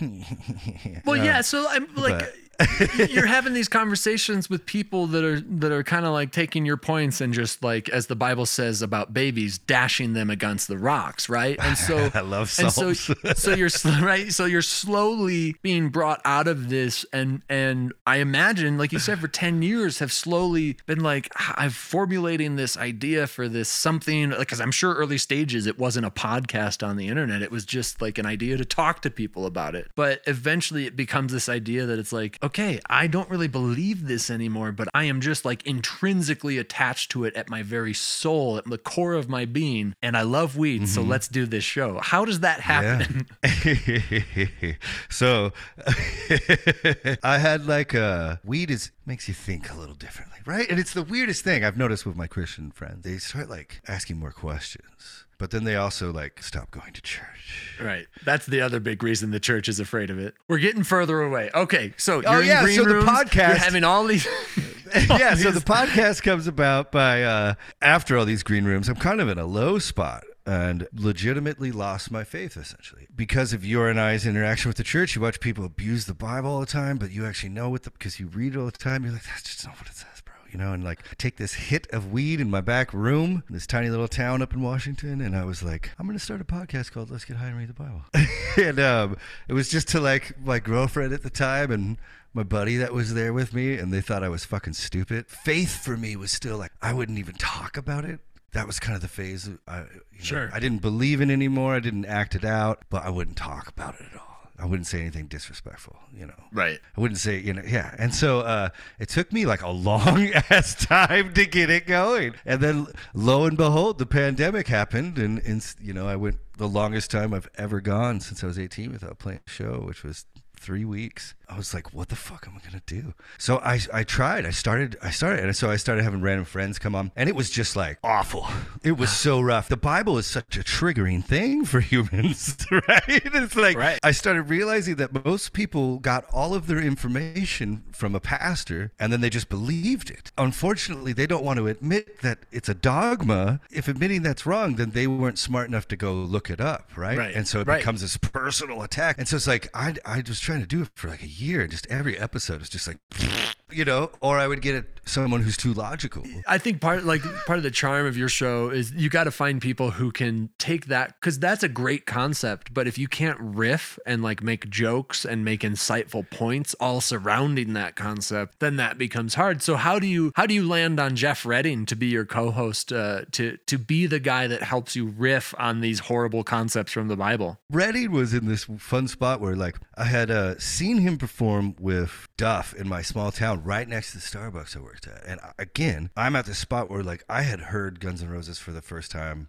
[1.04, 2.32] Well, uh, yeah, so I'm like
[3.10, 6.76] you're having these conversations with people that are that are kind of like taking your
[6.76, 11.28] points and just like as the Bible says about babies dashing them against the rocks,
[11.28, 11.56] right?
[11.60, 12.92] And so I love and so
[13.34, 14.32] so you're right?
[14.32, 19.18] So you're slowly being brought out of this and and I imagine like you said
[19.18, 24.32] for 10 years have slowly been like ah, I'm formulating this idea for this something
[24.32, 27.42] cuz I'm sure early stages it wasn't a podcast on the internet.
[27.42, 29.90] It was just like an idea to talk to people about it.
[29.94, 32.51] But eventually it becomes this idea that it's like okay
[32.86, 37.34] I don't really believe this anymore but I am just like intrinsically attached to it
[37.36, 41.00] at my very soul at the core of my being and I love weed so
[41.00, 41.10] mm-hmm.
[41.10, 44.72] let's do this show how does that happen Yeah.
[45.10, 45.52] so
[47.22, 50.68] I had like a weed is makes you think a little differently, right?
[50.70, 53.04] And it's the weirdest thing I've noticed with my Christian friends.
[53.04, 57.76] They start like asking more questions, but then they also like stop going to church.
[57.80, 58.06] Right.
[58.24, 60.34] That's the other big reason the church is afraid of it.
[60.46, 61.50] We're getting further away.
[61.52, 64.24] Okay, so you're Oh, in yeah, green so the rooms, You're podcast- having all these.
[64.94, 68.88] yeah, so the podcast comes about by uh, after all these green rooms.
[68.88, 73.66] I'm kind of in a low spot and legitimately lost my faith essentially because of
[73.66, 75.16] your and I's interaction with the church.
[75.16, 77.90] You watch people abuse the Bible all the time, but you actually know what the
[77.90, 79.02] because you read it all the time.
[79.02, 80.21] You're like, that's just not what it says.
[80.52, 83.66] You know, and like take this hit of weed in my back room, in this
[83.66, 86.92] tiny little town up in Washington, and I was like, I'm gonna start a podcast
[86.92, 88.02] called Let's Get High and Read the Bible.
[88.58, 89.16] and um,
[89.48, 91.96] it was just to like my girlfriend at the time and
[92.34, 95.26] my buddy that was there with me, and they thought I was fucking stupid.
[95.28, 98.20] Faith for me was still like I wouldn't even talk about it.
[98.52, 99.48] That was kind of the phase.
[99.66, 99.86] I, you know,
[100.20, 100.50] Sure.
[100.52, 101.74] I didn't believe in it anymore.
[101.74, 104.31] I didn't act it out, but I wouldn't talk about it at all.
[104.58, 106.40] I wouldn't say anything disrespectful, you know.
[106.52, 106.78] right.
[106.96, 107.94] I wouldn't say, you know, yeah.
[107.98, 112.34] And so uh, it took me like a long ass time to get it going.
[112.44, 115.18] And then lo and behold, the pandemic happened.
[115.18, 118.58] And, and, you know, I went the longest time I've ever gone since I was
[118.58, 120.26] 18 without playing a show, which was
[120.56, 121.34] three weeks.
[121.52, 123.14] I was like, what the fuck am I gonna do?
[123.38, 124.46] So I I tried.
[124.46, 127.34] I started I started and so I started having random friends come on and it
[127.36, 128.46] was just like awful.
[128.82, 129.68] It was so rough.
[129.68, 133.02] The Bible is such a triggering thing for humans, right?
[133.08, 133.98] It's like Right.
[134.02, 139.12] I started realizing that most people got all of their information from a pastor and
[139.12, 140.32] then they just believed it.
[140.38, 143.60] Unfortunately, they don't want to admit that it's a dogma.
[143.70, 147.18] If admitting that's wrong, then they weren't smart enough to go look it up, right?
[147.18, 147.34] Right.
[147.34, 147.78] And so it Right.
[147.80, 149.16] becomes this personal attack.
[149.18, 151.41] And so it's like I I was trying to do it for like a year
[151.62, 152.98] and just every episode is just like
[153.72, 156.24] you know, or I would get it someone who's too logical.
[156.46, 159.30] I think part like part of the charm of your show is you got to
[159.30, 162.72] find people who can take that because that's a great concept.
[162.72, 167.72] But if you can't riff and like make jokes and make insightful points all surrounding
[167.74, 169.62] that concept, then that becomes hard.
[169.62, 172.92] So how do you how do you land on Geoff Reading to be your co-host
[172.92, 177.08] uh, to to be the guy that helps you riff on these horrible concepts from
[177.08, 177.58] the Bible?
[177.70, 182.28] Reading was in this fun spot where, like, I had uh, seen him perform with
[182.36, 185.24] Duff in my small town right next to the Starbucks I worked at.
[185.26, 188.58] And uh, again, I'm at the spot where, like, I had heard Guns N' Roses
[188.58, 189.48] for the first time.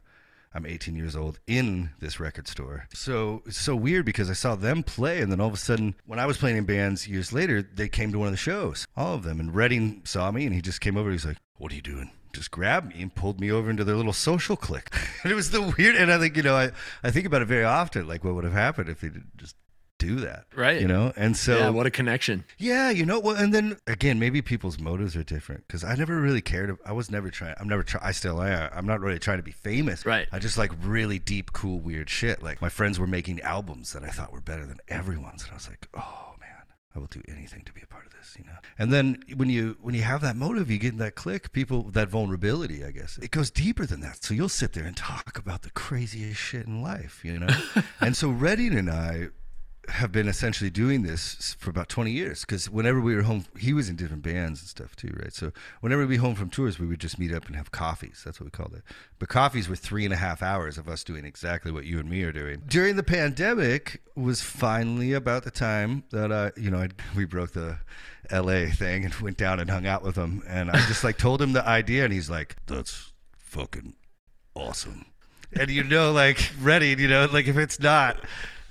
[0.55, 2.87] I'm 18 years old in this record store.
[2.93, 5.95] So it's so weird because I saw them play, and then all of a sudden,
[6.05, 8.85] when I was playing in bands years later, they came to one of the shows,
[8.95, 9.39] all of them.
[9.39, 11.11] And Reading saw me, and he just came over.
[11.11, 13.95] He's like, "What are you doing?" Just grabbed me and pulled me over into their
[13.95, 14.89] little social clique.
[15.23, 15.95] and it was the weird.
[15.95, 16.71] And I think you know, I
[17.03, 19.55] I think about it very often, like what would have happened if they just
[20.05, 20.81] do that, Right.
[20.81, 21.13] You know.
[21.15, 22.43] And so yeah, what a connection.
[22.57, 26.19] yeah, you know, well, and then again, maybe people's motives are different because I never
[26.19, 26.77] really cared.
[26.85, 27.55] I was never trying.
[27.59, 28.01] I'm never try.
[28.03, 28.69] I still am.
[28.73, 30.05] I'm not really trying to be famous.
[30.05, 30.27] Right.
[30.31, 32.43] I just like really deep, cool, weird shit.
[32.43, 35.55] Like my friends were making albums that I thought were better than everyone's, and I
[35.55, 36.49] was like, oh man,
[36.95, 38.57] I will do anything to be a part of this, you know.
[38.77, 41.83] And then when you when you have that motive, you get in that click, people
[41.91, 44.23] that vulnerability, I guess it goes deeper than that.
[44.23, 47.55] So you'll sit there and talk about the craziest shit in life, you know.
[48.01, 49.29] and so Reading and I
[49.89, 53.73] have been essentially doing this for about 20 years because whenever we were home he
[53.73, 55.33] was in different bands and stuff too right?
[55.33, 58.21] So whenever we'd be home from tours we would just meet up and have coffees.
[58.23, 58.83] That's what we called it.
[59.19, 62.09] But coffees were three and a half hours of us doing exactly what you and
[62.09, 62.61] me are doing.
[62.65, 67.51] During the pandemic was finally about the time that uh, you know I'd, we broke
[67.51, 67.79] the
[68.31, 70.43] la thing and went down and hung out with him.
[70.47, 73.95] And i just like told him the idea and he's like that's fucking
[74.55, 75.05] awesome.
[75.51, 78.17] And you know like ready you know like if it's not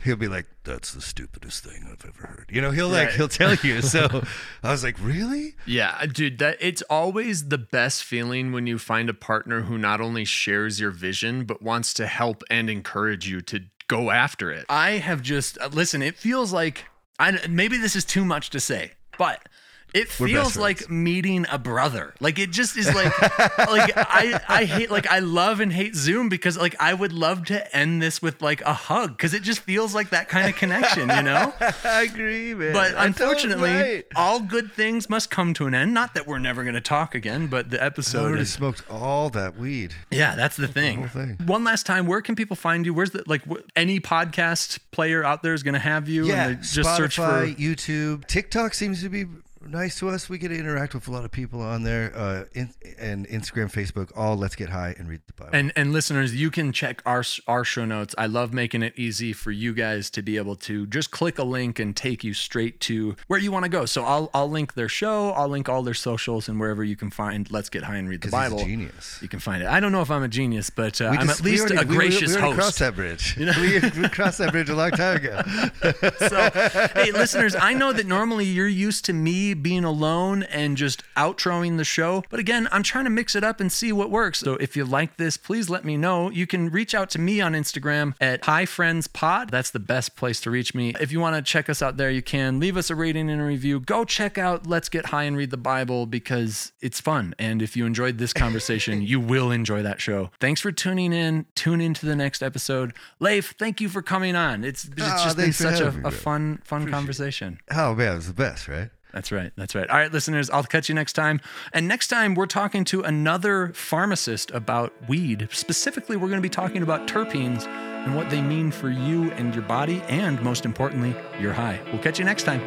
[0.04, 3.16] he'll be like that's the stupidest thing i've ever heard you know he'll like Right.
[3.16, 4.22] he'll tell you so
[4.62, 9.08] i was like really Yeah, dude, that it's always the best feeling when you find
[9.08, 13.40] a partner who not only shares your vision but wants to help and encourage you
[13.42, 14.64] to go after it.
[14.68, 16.00] I have just uh, listen.
[16.02, 16.84] It feels like
[17.18, 19.48] I maybe this is too much to say, but
[19.94, 22.14] it feels like meeting a brother.
[22.20, 23.20] Like it just is like
[23.58, 27.44] like I I hate like I love and hate Zoom because like I would love
[27.46, 30.56] to end this with like a hug because it just feels like that kind of
[30.56, 31.52] connection, you know.
[31.84, 34.04] i agree man But unfortunately, right.
[34.16, 35.92] all good things must come to an end.
[35.94, 38.82] Not that we're never going to talk again, but the episode i already is smoked
[38.90, 40.98] all that weed yeah, that's the thing.
[41.00, 41.38] whole thing.
[41.46, 42.94] One last time, where can people find you?
[42.94, 46.26] Where's the like wh- any podcast player out there is going to have you?
[46.26, 49.24] yeah and they just Spotify, search for youtube tiktok seems to be
[49.68, 52.44] nice to us we get to interact with a lot of people on there uh
[52.52, 56.34] in, and instagram facebook all let's get high and read the bible and and listeners,
[56.34, 58.14] you can check our our show notes.
[58.18, 61.42] I love making it easy for you guys to be able to just click a
[61.44, 63.84] link and take you straight to where you want to go.
[63.86, 67.10] So I'll I'll link their show, I'll link all their socials, and wherever you can
[67.10, 68.64] find Let's Get High and Read the 'Cause he's a Bible.
[68.68, 69.18] genius.
[69.22, 69.68] You can find it.
[69.68, 71.80] I don't know if I'm a genius, but uh, We I'm at least already- a
[71.86, 72.58] we- we- gracious we, host.
[72.58, 73.36] crossed that bridge.
[73.38, 75.42] You we, we crossed that bridge a long time ago.
[76.28, 76.50] So,
[76.94, 81.76] hey, listeners, I know that normally you're used to me being alone and just outroing
[81.76, 82.22] the show.
[82.30, 84.40] But again, I'm trying to mix it up and see what works.
[84.40, 86.30] So if you like this, please let me know.
[86.30, 89.50] You can reach out to me on Instagram at High Friends Pod.
[89.50, 90.94] That's the best place to reach me.
[91.00, 93.40] If you want to check us out there, you can leave us a rating and
[93.40, 93.80] a review.
[93.80, 97.34] Go check out Let's Get High and Read the Bible because it's fun.
[97.38, 100.30] And if you enjoyed this conversation, you will enjoy that show.
[100.40, 101.46] Thanks for tuning in.
[101.54, 102.92] Tune into the next episode.
[103.20, 104.64] Leif, thank you for coming on.
[104.64, 107.58] It's, it's Oh, just been such a, a fun, fun conversation.
[107.70, 108.90] Oh man, it was the best, right?
[109.12, 109.52] That's right.
[109.56, 109.88] That's right.
[109.90, 111.40] All right, listeners, I'll catch you next time.
[111.72, 115.48] And next time, we're talking to another pharmacist about weed.
[115.52, 119.54] Specifically, we're going to be talking about terpenes and what they mean for you and
[119.54, 121.78] your body, and most importantly, your high.
[121.92, 122.60] We'll catch you next time.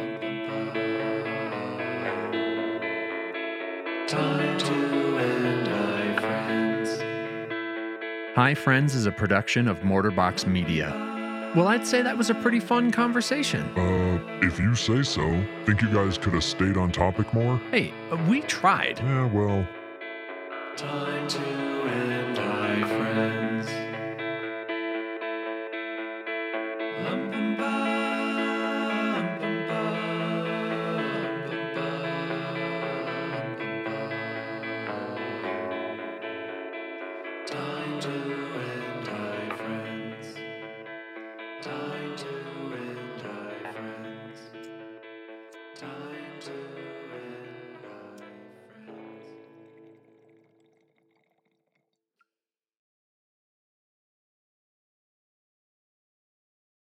[4.06, 8.36] Time to end High Friends.
[8.36, 11.15] High Friends is a production of Mortarbox Media.
[11.56, 13.62] Well, I'd say that was a pretty fun conversation.
[13.78, 15.42] Uh, if you say so.
[15.64, 17.58] Think you guys could have stayed on topic more?
[17.70, 18.98] Hey, uh, we tried.
[18.98, 19.66] Yeah, well,
[20.76, 23.66] Time to end High Friends.
[27.04, 27.25] Lum,